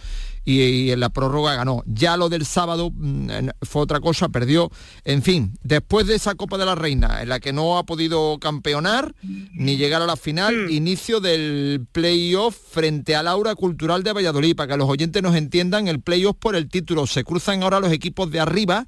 y, 0.49 0.91
en 0.91 1.01
la 1.01 1.11
prórroga 1.11 1.55
ganó. 1.55 1.83
Ya 1.87 2.17
lo 2.17 2.29
del 2.29 2.47
sábado 2.47 2.91
mm, 2.95 3.49
fue 3.63 3.83
otra 3.83 4.01
cosa, 4.01 4.29
perdió. 4.31 4.71
En 5.05 5.23
fin, 5.23 5.53
después 5.63 6.07
de 6.07 6.15
esa 6.15 6.35
Copa 6.35 6.57
de 6.57 6.65
la 6.65 6.75
Reina, 6.75 7.23
en 7.23 7.29
la 7.29 7.39
que 7.39 7.53
no 7.53 7.77
ha 7.77 7.85
podido 7.85 8.39
campeonar 8.39 9.15
ni 9.23 9.77
llegar 9.77 10.01
a 10.01 10.07
la 10.07 10.17
final, 10.17 10.67
mm. 10.67 10.71
inicio 10.71 11.21
del 11.21 11.87
playoff 11.93 12.57
frente 12.71 13.15
a 13.15 13.23
Laura 13.23 13.55
Cultural 13.55 14.03
de 14.03 14.13
Valladolid, 14.13 14.57
para 14.57 14.73
que 14.73 14.79
los 14.79 14.89
oyentes 14.89 15.23
nos 15.23 15.37
entiendan, 15.37 15.87
el 15.87 16.01
playoff 16.01 16.37
por 16.39 16.57
el 16.57 16.69
título. 16.69 17.07
Se 17.07 17.25
cruzan 17.25 17.63
ahora 17.63 17.81
los 17.81 17.93
equipos 17.93 18.31
de 18.31 18.41
arriba. 18.41 18.87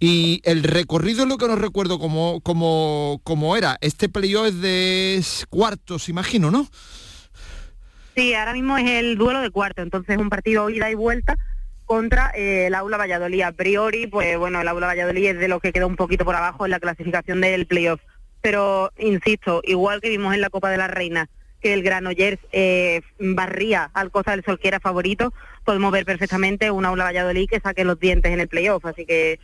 Y 0.00 0.40
el 0.42 0.64
recorrido 0.64 1.22
es 1.22 1.28
lo 1.28 1.38
que 1.38 1.46
no 1.46 1.54
recuerdo 1.54 1.98
cómo, 2.00 2.40
cómo 2.42 3.56
era. 3.56 3.78
Este 3.80 4.08
playoff 4.08 4.48
es 4.48 4.60
de 4.60 5.24
cuartos, 5.48 6.08
imagino, 6.08 6.50
¿no? 6.50 6.68
Sí, 8.14 8.34
ahora 8.34 8.52
mismo 8.52 8.78
es 8.78 8.88
el 8.88 9.18
duelo 9.18 9.40
de 9.40 9.50
cuarto, 9.50 9.82
entonces 9.82 10.16
un 10.18 10.30
partido 10.30 10.70
ida 10.70 10.90
y 10.90 10.94
vuelta 10.94 11.36
contra 11.84 12.30
eh, 12.34 12.66
el 12.66 12.74
Aula 12.74 12.96
Valladolid. 12.96 13.42
A 13.42 13.52
priori, 13.52 14.06
pues 14.06 14.38
bueno, 14.38 14.60
el 14.60 14.68
Aula 14.68 14.86
Valladolid 14.86 15.30
es 15.30 15.38
de 15.38 15.48
lo 15.48 15.60
que 15.60 15.72
quedó 15.72 15.86
un 15.86 15.96
poquito 15.96 16.24
por 16.24 16.36
abajo 16.36 16.64
en 16.64 16.70
la 16.70 16.80
clasificación 16.80 17.40
del 17.40 17.66
playoff. 17.66 18.00
pero 18.40 18.92
insisto, 18.98 19.62
igual 19.64 20.00
que 20.00 20.10
vimos 20.10 20.34
en 20.34 20.40
la 20.40 20.50
Copa 20.50 20.70
de 20.70 20.76
la 20.76 20.86
Reina, 20.86 21.28
que 21.60 21.72
el 21.72 21.82
Granollers 21.82 22.38
eh, 22.52 23.00
barría 23.18 23.90
al 23.94 24.10
Costa 24.10 24.32
del 24.32 24.44
Sol, 24.44 24.58
que 24.60 24.68
era 24.68 24.80
favorito, 24.80 25.32
podemos 25.64 25.90
ver 25.90 26.04
perfectamente 26.04 26.70
una 26.70 26.88
Aula 26.88 27.04
Valladolid 27.04 27.48
que 27.48 27.60
saque 27.60 27.84
los 27.84 27.98
dientes 27.98 28.32
en 28.32 28.40
el 28.40 28.48
playoff. 28.48 28.84
Así 28.84 29.06
que 29.06 29.40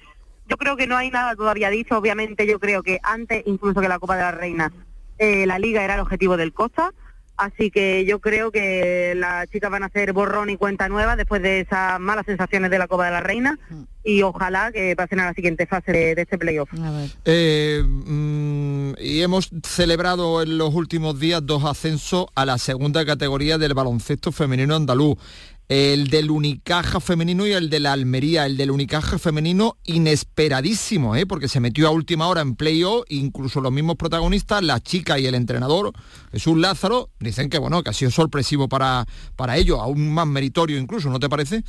yo 0.46 0.58
creo 0.58 0.76
que 0.76 0.86
no 0.86 0.96
hay 0.96 1.10
nada 1.10 1.34
todavía 1.34 1.70
dicho. 1.70 1.96
Obviamente 1.96 2.46
yo 2.46 2.60
creo 2.60 2.82
que 2.82 3.00
antes, 3.02 3.42
incluso 3.46 3.80
que 3.80 3.88
la 3.88 3.98
Copa 3.98 4.16
de 4.16 4.22
la 4.22 4.32
Reina, 4.32 4.72
eh, 5.18 5.46
la 5.46 5.58
Liga 5.58 5.82
era 5.82 5.94
el 5.94 6.00
objetivo 6.00 6.36
del 6.36 6.52
Costa. 6.52 6.92
Así 7.40 7.70
que 7.70 8.04
yo 8.04 8.18
creo 8.18 8.50
que 8.50 9.14
las 9.16 9.48
chicas 9.48 9.70
van 9.70 9.82
a 9.82 9.86
hacer 9.86 10.12
borrón 10.12 10.50
y 10.50 10.58
cuenta 10.58 10.90
nueva 10.90 11.16
después 11.16 11.40
de 11.40 11.60
esas 11.60 11.98
malas 11.98 12.26
sensaciones 12.26 12.70
de 12.70 12.78
la 12.78 12.86
Copa 12.86 13.06
de 13.06 13.12
la 13.12 13.20
Reina 13.20 13.58
y 14.04 14.20
ojalá 14.20 14.70
que 14.72 14.94
pasen 14.94 15.20
a 15.20 15.24
la 15.24 15.32
siguiente 15.32 15.66
fase 15.66 15.90
de, 15.90 16.14
de 16.14 16.22
este 16.22 16.36
playoff. 16.36 16.68
Eh, 17.24 17.82
mm, 17.82 18.92
y 18.98 19.22
hemos 19.22 19.48
celebrado 19.62 20.42
en 20.42 20.58
los 20.58 20.74
últimos 20.74 21.18
días 21.18 21.40
dos 21.46 21.64
ascensos 21.64 22.26
a 22.34 22.44
la 22.44 22.58
segunda 22.58 23.06
categoría 23.06 23.56
del 23.56 23.72
baloncesto 23.72 24.32
femenino 24.32 24.76
andaluz. 24.76 25.16
El 25.70 26.08
del 26.08 26.32
Unicaja 26.32 26.98
femenino 26.98 27.46
y 27.46 27.52
el 27.52 27.70
de 27.70 27.78
la 27.78 27.92
Almería. 27.92 28.44
El 28.44 28.56
del 28.56 28.72
Unicaja 28.72 29.20
femenino 29.20 29.76
inesperadísimo, 29.84 31.14
¿eh? 31.14 31.26
porque 31.26 31.46
se 31.46 31.60
metió 31.60 31.86
a 31.86 31.92
última 31.92 32.26
hora 32.26 32.40
en 32.40 32.56
playoff, 32.56 33.04
incluso 33.08 33.60
los 33.60 33.70
mismos 33.70 33.94
protagonistas, 33.94 34.64
la 34.64 34.80
chica 34.80 35.20
y 35.20 35.28
el 35.28 35.36
entrenador, 35.36 35.92
Jesús 36.32 36.58
Lázaro, 36.58 37.10
dicen 37.20 37.48
que 37.48 37.58
bueno, 37.58 37.84
que 37.84 37.90
ha 37.90 37.92
sido 37.92 38.10
sorpresivo 38.10 38.68
para, 38.68 39.06
para 39.36 39.58
ellos, 39.58 39.78
aún 39.78 40.12
más 40.12 40.26
meritorio 40.26 40.76
incluso, 40.76 41.08
¿no 41.08 41.20
te 41.20 41.28
parece? 41.28 41.62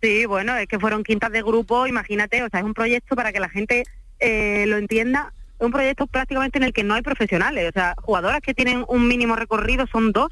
Sí, 0.00 0.26
bueno, 0.26 0.54
es 0.54 0.68
que 0.68 0.78
fueron 0.78 1.02
quintas 1.02 1.32
de 1.32 1.42
grupo, 1.42 1.88
imagínate, 1.88 2.40
o 2.44 2.48
sea, 2.50 2.60
es 2.60 2.66
un 2.66 2.74
proyecto 2.74 3.16
para 3.16 3.32
que 3.32 3.40
la 3.40 3.48
gente 3.48 3.82
eh, 4.20 4.64
lo 4.68 4.76
entienda, 4.76 5.34
es 5.58 5.66
un 5.66 5.72
proyecto 5.72 6.06
prácticamente 6.06 6.58
en 6.58 6.64
el 6.64 6.72
que 6.72 6.84
no 6.84 6.94
hay 6.94 7.02
profesionales, 7.02 7.68
o 7.68 7.72
sea, 7.72 7.96
jugadoras 8.00 8.40
que 8.42 8.54
tienen 8.54 8.84
un 8.86 9.08
mínimo 9.08 9.34
recorrido 9.34 9.88
son 9.90 10.12
dos, 10.12 10.30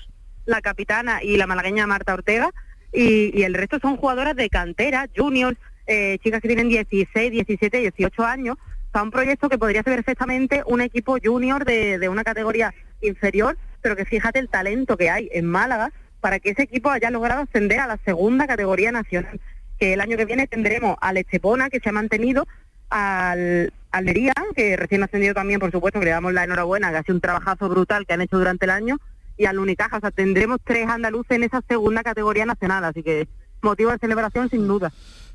la 0.49 0.61
capitana 0.61 1.23
y 1.23 1.37
la 1.37 1.47
malagueña 1.47 1.87
Marta 1.87 2.15
Ortega, 2.15 2.51
y, 2.93 3.43
el 3.43 3.55
resto 3.55 3.79
son 3.81 3.97
jugadoras 3.97 4.35
de 4.35 4.49
cantera, 4.49 5.07
juniors, 5.17 5.59
eh, 5.87 6.19
chicas 6.23 6.41
que 6.41 6.49
tienen 6.49 6.69
16, 6.69 7.31
17, 7.31 7.79
18 7.79 8.25
años, 8.25 8.57
sea, 8.93 9.03
un 9.03 9.11
proyecto 9.11 9.49
que 9.49 9.59
podría 9.59 9.83
ser 9.83 9.95
perfectamente 9.95 10.63
un 10.67 10.81
equipo 10.81 11.19
junior 11.23 11.65
de, 11.65 11.99
de 11.99 12.09
una 12.09 12.25
categoría 12.25 12.75
inferior, 13.03 13.59
pero 13.83 13.95
que 13.95 14.05
fíjate 14.05 14.39
el 14.39 14.49
talento 14.49 14.97
que 14.97 15.11
hay 15.11 15.29
en 15.33 15.45
Málaga 15.45 15.93
para 16.21 16.41
que 16.41 16.51
ese 16.51 16.63
equipo 16.63 16.91
haya 16.91 17.11
logrado 17.11 17.43
ascender 17.43 17.81
a 17.81 17.87
la 17.87 17.99
segunda 18.05 18.47
categoría 18.47 18.91
nacional 18.91 19.39
que 19.79 19.93
el 19.93 20.01
año 20.01 20.17
que 20.17 20.25
viene 20.25 20.47
tendremos 20.47 20.97
al 21.01 21.17
Estepona, 21.17 21.71
que 21.71 21.81
se 21.81 21.89
ha 21.89 21.93
mantenido, 21.93 22.47
al 22.91 23.73
Almería, 23.91 24.35
que 24.55 24.77
recién 24.77 25.03
ha 25.03 25.07
ascendido 25.07 25.35
también, 25.35 25.61
por 25.61 25.71
supuesto, 25.71 26.01
que 26.01 26.07
le 26.07 26.11
damos 26.11 26.33
la 26.33 26.45
enhorabuena, 26.45 26.91
que 26.91 26.97
ha 26.97 27.03
sido 27.03 27.15
un 27.15 27.21
trabajazo 27.21 27.69
brutal 27.69 28.07
que 28.07 28.15
han 28.15 28.21
hecho 28.21 28.39
durante 28.39 28.67
el 28.67 28.71
año, 28.71 28.99
y 29.39 29.47
al 29.47 29.59
Unicaja, 29.59 29.97
o 29.97 30.01
sea, 30.01 30.11
tendremos 30.11 30.59
tres 30.65 30.89
andaluces 30.89 31.31
en 31.31 31.45
esa 31.45 31.63
segunda 31.67 32.03
categoría 32.03 32.45
nacional, 32.45 32.85
así 32.85 33.03
que 33.03 33.29
motivo 33.63 33.93
de 33.93 33.99
celebración 33.99 34.51
sin 34.51 34.67
duda. 34.67 34.93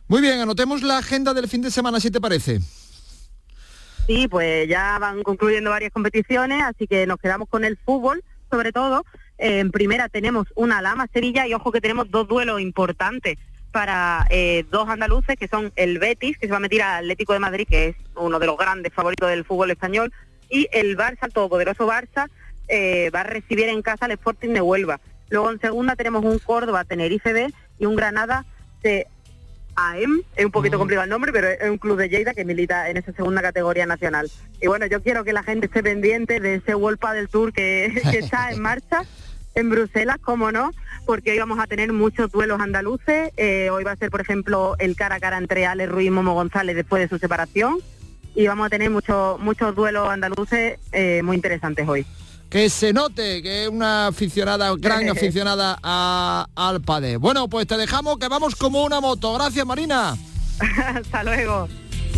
Muy 0.07 0.21
bien, 0.21 0.39
anotemos 0.39 0.83
la 0.83 0.97
agenda 0.97 1.33
del 1.33 1.47
fin 1.47 1.61
de 1.61 1.71
semana, 1.71 1.99
si 1.99 2.11
te 2.11 2.19
parece. 2.19 2.59
Sí, 4.05 4.27
pues 4.27 4.67
ya 4.67 4.99
van 4.99 5.23
concluyendo 5.23 5.69
varias 5.69 5.93
competiciones, 5.93 6.61
así 6.63 6.87
que 6.87 7.07
nos 7.07 7.17
quedamos 7.19 7.47
con 7.47 7.63
el 7.63 7.77
fútbol, 7.77 8.21
sobre 8.51 8.73
todo. 8.73 9.05
Eh, 9.37 9.59
en 9.59 9.71
primera 9.71 10.09
tenemos 10.09 10.47
una 10.55 10.81
Lama 10.81 11.07
Sevilla 11.13 11.47
y 11.47 11.53
ojo 11.53 11.71
que 11.71 11.79
tenemos 11.79 12.11
dos 12.11 12.27
duelos 12.27 12.59
importantes 12.59 13.37
para 13.71 14.27
eh, 14.29 14.65
dos 14.69 14.87
andaluces 14.89 15.37
que 15.37 15.47
son 15.47 15.71
el 15.77 15.97
Betis, 15.99 16.37
que 16.37 16.47
se 16.47 16.51
va 16.51 16.57
a 16.57 16.59
meter 16.59 16.81
al 16.81 17.05
Atlético 17.05 17.33
de 17.33 17.39
Madrid, 17.39 17.65
que 17.67 17.87
es 17.87 17.95
uno 18.15 18.37
de 18.39 18.45
los 18.45 18.57
grandes 18.57 18.93
favoritos 18.93 19.29
del 19.29 19.45
fútbol 19.45 19.71
español, 19.71 20.11
y 20.49 20.67
el 20.71 20.95
Barça, 20.97 21.23
el 21.23 21.33
todopoderoso 21.33 21.87
Barça, 21.87 22.29
eh, 22.75 23.11
va 23.11 23.19
a 23.19 23.23
recibir 23.23 23.69
en 23.69 23.83
casa 23.83 24.05
al 24.05 24.11
Sporting 24.13 24.49
de 24.49 24.61
Huelva. 24.61 24.99
Luego 25.29 25.51
en 25.51 25.59
segunda 25.59 25.95
tenemos 25.95 26.25
un 26.25 26.39
Córdoba 26.39 26.83
Tenerife 26.83 27.31
B 27.31 27.53
y 27.77 27.85
un 27.85 27.95
Granada 27.95 28.45
de 28.81 29.05
AEM, 29.75 30.23
es 30.35 30.45
un 30.45 30.51
poquito 30.51 30.79
complicado 30.79 31.03
el 31.03 31.09
nombre, 31.11 31.31
pero 31.31 31.49
es 31.49 31.69
un 31.69 31.77
club 31.77 31.99
de 31.99 32.09
Lleida 32.09 32.33
que 32.33 32.45
milita 32.45 32.89
en 32.89 32.97
esa 32.97 33.13
segunda 33.13 33.43
categoría 33.43 33.85
nacional. 33.85 34.27
Y 34.59 34.65
bueno, 34.65 34.87
yo 34.87 35.03
quiero 35.03 35.23
que 35.23 35.33
la 35.33 35.43
gente 35.43 35.67
esté 35.67 35.83
pendiente 35.83 36.39
de 36.39 36.55
ese 36.55 36.73
World 36.73 36.99
del 37.13 37.29
Tour 37.29 37.53
que, 37.53 38.01
que 38.11 38.17
está 38.17 38.49
en 38.51 38.59
marcha 38.59 39.03
en 39.53 39.69
Bruselas, 39.69 40.17
como 40.19 40.51
no, 40.51 40.71
porque 41.05 41.29
hoy 41.29 41.37
vamos 41.37 41.59
a 41.59 41.67
tener 41.67 41.93
muchos 41.93 42.31
duelos 42.31 42.59
andaluces. 42.59 43.31
Eh, 43.37 43.69
hoy 43.69 43.83
va 43.83 43.91
a 43.91 43.97
ser, 43.97 44.09
por 44.09 44.21
ejemplo, 44.21 44.75
el 44.79 44.95
cara 44.95 45.15
a 45.15 45.19
cara 45.19 45.37
entre 45.37 45.67
Ale 45.67 45.85
Ruiz 45.85 46.07
y 46.07 46.09
Momo 46.09 46.33
González 46.33 46.75
después 46.75 47.03
de 47.03 47.07
su 47.07 47.19
separación. 47.19 47.77
Y 48.33 48.47
vamos 48.47 48.65
a 48.65 48.69
tener 48.71 48.89
muchos 48.89 49.39
muchos 49.39 49.75
duelos 49.75 50.09
andaluces 50.09 50.79
eh, 50.91 51.21
muy 51.21 51.35
interesantes 51.35 51.87
hoy. 51.87 52.03
Que 52.49 52.69
se 52.69 52.93
note 52.93 53.41
que 53.41 53.63
es 53.63 53.69
una 53.69 54.07
aficionada, 54.07 54.73
gran 54.77 55.09
aficionada 55.09 55.77
a- 55.81 56.45
al 56.55 56.81
padre. 56.81 57.17
Bueno, 57.17 57.47
pues 57.47 57.65
te 57.67 57.77
dejamos 57.77 58.17
que 58.19 58.27
vamos 58.27 58.55
como 58.55 58.83
una 58.83 59.01
moto. 59.01 59.33
Gracias, 59.33 59.65
Marina. 59.65 60.15
Hasta 60.95 61.23
luego. 61.23 61.67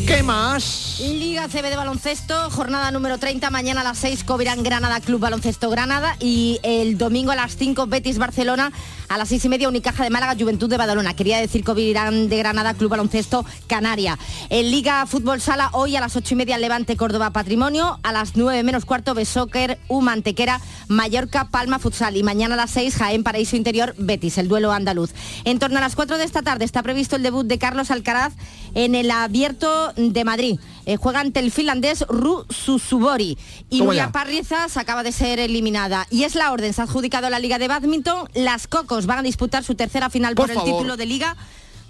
¿Qué 0.08 0.22
más? 0.22 1.00
Liga 1.00 1.48
CB 1.48 1.70
de 1.70 1.76
baloncesto, 1.76 2.50
jornada 2.52 2.92
número 2.92 3.18
30, 3.18 3.50
mañana 3.50 3.82
a 3.82 3.84
las 3.84 3.98
6 3.98 4.24
Covirán 4.24 4.62
Granada 4.62 5.00
Club 5.00 5.20
Baloncesto 5.20 5.70
Granada 5.70 6.16
y 6.20 6.60
el 6.64 6.98
domingo 6.98 7.32
a 7.32 7.36
las 7.36 7.58
5 7.58 7.88
Betis 7.88 8.20
Barcelona, 8.20 8.72
a 9.10 9.18
las 9.18 9.30
6 9.30 9.46
y 9.46 9.50
media 9.50 9.68
Unicaja 9.68 10.04
de 10.04 10.10
Málaga 10.10 10.36
Juventud 10.40 10.70
de 10.70 10.78
Badalona. 10.78 11.16
Quería 11.16 11.40
decir 11.40 11.64
Covirán 11.64 12.30
de 12.30 12.38
Granada 12.38 12.76
Club 12.76 12.92
Baloncesto 12.92 13.46
Canaria. 13.68 14.18
En 14.50 14.70
Liga 14.70 15.06
Fútbol 15.08 15.42
Sala 15.42 15.70
hoy 15.74 15.96
a 15.96 16.02
las 16.02 16.16
8 16.16 16.34
y 16.34 16.38
media 16.38 16.58
Levante 16.60 16.96
Córdoba 16.98 17.32
Patrimonio, 17.32 18.00
a 18.04 18.12
las 18.12 18.36
9 18.36 18.64
menos 18.64 18.86
cuarto 18.86 19.16
Besóquer 19.16 19.80
U 19.88 20.02
Mantequera 20.02 20.62
Mallorca 20.88 21.50
Palma 21.50 21.80
Futsal 21.80 22.16
y 22.16 22.24
mañana 22.24 22.54
a 22.54 22.58
las 22.58 22.72
6 22.72 22.96
Jaén 22.96 23.24
Paraíso 23.24 23.56
Interior 23.56 23.96
Betis, 23.98 24.38
el 24.38 24.48
duelo 24.48 24.72
andaluz. 24.72 25.12
En 25.46 25.58
torno 25.58 25.80
a 25.80 25.82
las 25.82 25.96
4 25.96 26.18
de 26.18 26.26
esta 26.26 26.42
tarde 26.42 26.64
está 26.64 26.84
previsto 26.84 27.16
el 27.16 27.24
debut 27.24 27.48
de 27.48 27.58
Carlos 27.58 27.92
Alcaraz 27.92 28.34
en 28.76 28.94
el 28.94 29.10
Abierto 29.10 29.85
de 29.96 30.24
Madrid. 30.24 30.60
Eh, 30.86 30.98
juega 30.98 31.20
ante 31.20 31.40
el 31.40 31.52
finlandés 31.52 32.06
Ru 32.08 32.46
Susubori. 32.50 33.38
Y 33.70 33.82
Nuria. 33.82 34.12
Parrizas 34.12 34.78
acaba 34.78 35.04
de 35.04 35.12
ser 35.12 35.40
eliminada. 35.40 36.08
Y 36.10 36.24
es 36.24 36.36
la 36.36 36.52
orden, 36.52 36.74
se 36.74 36.82
ha 36.82 36.86
adjudicado 36.86 37.30
la 37.30 37.40
Liga 37.40 37.58
de 37.58 37.68
Badminton. 37.68 38.30
Las 38.34 38.68
Cocos 38.68 39.06
van 39.06 39.20
a 39.20 39.24
disputar 39.24 39.64
su 39.64 39.76
tercera 39.76 40.10
final 40.10 40.36
por, 40.36 40.46
Por 40.46 40.52
el 40.52 40.58
favor. 40.58 40.72
título 40.74 40.98
de 40.98 41.06
Liga. 41.06 41.36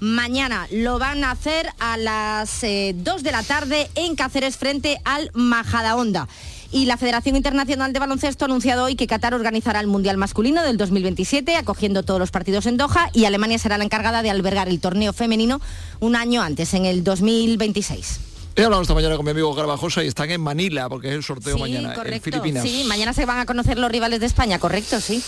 Mañana 0.01 0.67
lo 0.71 0.99
van 0.99 1.23
a 1.23 1.31
hacer 1.31 1.69
a 1.79 1.95
las 1.97 2.63
eh, 2.63 2.93
2 2.97 3.23
de 3.23 3.31
la 3.31 3.43
tarde 3.43 3.89
en 3.95 4.15
Cáceres 4.15 4.58
frente 4.58 4.99
al 5.05 5.31
Majadahonda. 5.34 6.27
Y 6.71 6.86
la 6.86 6.97
Federación 6.97 7.36
Internacional 7.36 7.93
de 7.93 7.99
Baloncesto 7.99 8.45
ha 8.45 8.47
anunciado 8.47 8.86
hoy 8.86 8.95
que 8.95 9.08
Qatar 9.08 9.34
organizará 9.34 9.80
el 9.80 9.88
Mundial 9.88 10.17
Masculino 10.17 10.63
del 10.63 10.78
2027, 10.78 11.56
acogiendo 11.56 12.04
todos 12.04 12.19
los 12.19 12.32
partidos 12.32 12.65
en 12.65 12.78
Doha, 12.78 13.10
y 13.13 13.25
Alemania 13.25 13.60
será 13.60 13.78
la 13.78 13.84
encargada 13.86 14.21
de 14.21 14.30
albergar 14.30 14.67
el 14.67 14.80
torneo 14.80 15.13
femenino 15.13 15.62
un 15.99 16.15
año 16.15 16.41
antes, 16.41 16.73
en 16.73 16.86
el 16.86 17.04
2026. 17.04 18.19
He 18.58 18.63
hablado 18.63 18.82
esta 18.82 18.93
mañana 18.93 19.17
con 19.17 19.25
mi 19.25 19.32
amigo 19.32 19.54
Garbajosa 19.54 20.04
y 20.04 20.08
están 20.08 20.32
en 20.32 20.39
Manila 20.39 20.88
porque 20.88 21.10
es 21.10 21.13
el 21.15 21.23
sorteo 21.23 21.56
Sí, 21.56 21.62
mañana 21.62 21.93
en. 21.93 22.21
Filipinas. 22.21 22.63
Sí, 22.63 22.86
mañana 22.88 23.12
se 23.13 23.25
van 23.25 23.39
a 23.39 23.45
conocer 23.45 23.78
los 23.78 23.91
rivales 23.91 24.21
de 24.21 24.25
España, 24.25 24.60
correcto, 24.60 25.01
sí. 25.01 25.21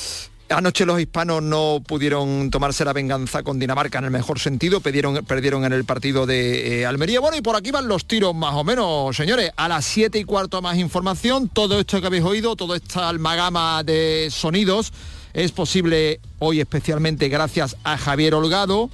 Anoche 0.50 0.86
los 0.86 1.00
hispanos 1.00 1.44
no 1.44 1.84
pudieron 1.86 2.50
tomarse 2.50 2.86
la 2.86 2.94
venganza 2.94 3.44
con 3.44 3.60
Dinamarca 3.60 3.98
en 4.00 4.06
el 4.06 4.12
mejor 4.12 4.40
sentido, 4.40 4.80
perdieron, 4.80 5.26
perdieron 5.26 5.66
en 5.66 5.74
el 5.74 5.84
partido 5.84 6.26
de 6.26 6.82
eh, 6.82 6.86
Almería. 6.86 7.20
Bueno, 7.20 7.36
y 7.36 7.42
por 7.42 7.58
aquí 7.58 7.72
van 7.72 7.90
los 7.90 8.06
tiros 8.06 8.34
más 8.34 8.54
o 8.54 8.64
menos, 8.64 9.16
señores. 9.16 9.52
A 9.58 9.68
las 9.68 9.84
7 9.84 10.20
y 10.20 10.24
cuarto 10.24 10.62
más 10.62 10.78
información. 10.78 11.50
Todo 11.50 11.80
esto 11.80 12.00
que 12.00 12.08
habéis 12.08 12.24
oído, 12.24 12.56
toda 12.56 12.78
esta 12.78 13.10
almagama 13.10 13.84
de 13.84 14.30
sonidos 14.32 14.94
es 15.34 15.52
posible 15.52 16.22
hoy 16.40 16.62
especialmente 16.62 17.28
gracias 17.28 17.76
a 17.84 17.98
Javier 17.98 18.34
Holgado, 18.34 18.90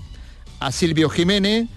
a 0.59 0.71
Silvio 0.71 1.07
Jiménez 1.09 1.67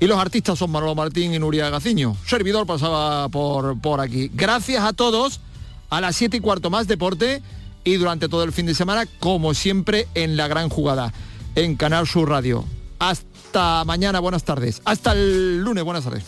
y 0.00 0.06
los 0.06 0.18
artistas 0.18 0.58
son 0.58 0.72
Manolo 0.72 0.96
Martín 0.96 1.32
y 1.32 1.38
Nuria 1.38 1.70
Gaciño. 1.70 2.16
Servidor 2.26 2.66
pasaba 2.66 3.28
por, 3.28 3.80
por 3.80 4.00
aquí. 4.00 4.28
Gracias 4.34 4.82
a 4.82 4.92
todos. 4.92 5.40
A 5.88 6.00
las 6.00 6.16
7 6.16 6.36
y 6.36 6.40
cuarto 6.40 6.70
más 6.70 6.86
deporte 6.88 7.42
y 7.84 7.96
durante 7.96 8.28
todo 8.28 8.44
el 8.44 8.52
fin 8.52 8.66
de 8.66 8.74
semana, 8.74 9.06
como 9.18 9.54
siempre, 9.54 10.08
en 10.14 10.36
la 10.36 10.48
gran 10.48 10.68
jugada, 10.68 11.12
en 11.54 11.76
Canal 11.76 12.06
Sur 12.06 12.28
Radio. 12.28 12.64
Hasta 12.98 13.84
mañana, 13.84 14.20
buenas 14.20 14.44
tardes. 14.44 14.82
Hasta 14.84 15.12
el 15.12 15.62
lunes, 15.62 15.84
buenas 15.84 16.04
tardes. 16.04 16.24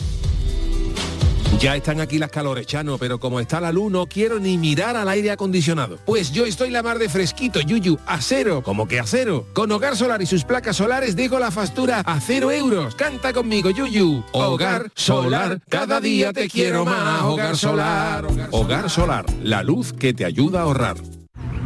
Ya 1.63 1.77
están 1.77 2.01
aquí 2.01 2.19
las 2.19 2.31
calores, 2.31 2.67
Chano, 2.67 2.99
pero 2.99 3.21
como 3.21 3.39
está 3.39 3.61
la 3.61 3.71
luz 3.71 3.93
no 3.93 4.07
quiero 4.07 4.41
ni 4.41 4.59
mirar 4.59 4.97
al 4.97 5.09
aire 5.09 5.31
acondicionado. 5.31 5.97
Pues 6.05 6.33
yo 6.33 6.45
estoy 6.45 6.71
la 6.71 6.83
mar 6.83 6.99
de 6.99 7.09
fresquito, 7.09 7.61
Yuyu, 7.61 7.99
a 8.05 8.21
cero, 8.21 8.63
como 8.65 8.89
que 8.89 8.99
a 8.99 9.07
cero. 9.07 9.47
Con 9.53 9.71
Hogar 9.71 9.97
Solar 9.97 10.21
y 10.23 10.27
sus 10.27 10.43
placas 10.43 10.77
solares 10.77 11.15
dejo 11.15 11.39
la 11.39 11.53
factura 11.53 12.01
a 12.01 12.21
cero 12.21 12.51
euros. 12.51 12.97
Canta 12.97 13.33
conmigo, 13.33 13.71
Yuyu. 13.71 14.25
Hogar 14.33 14.91
Solar, 14.97 15.61
cada 15.69 16.01
día 16.01 16.33
te 16.33 16.49
quiero 16.49 16.85
más. 16.85 17.23
Hogar 17.23 17.57
Solar. 17.57 18.27
Hogar 18.51 18.91
Solar, 18.91 19.25
la 19.45 19.63
luz 19.63 19.93
que 19.93 20.13
te 20.15 20.25
ayuda 20.25 20.61
a 20.61 20.63
ahorrar. 20.65 20.97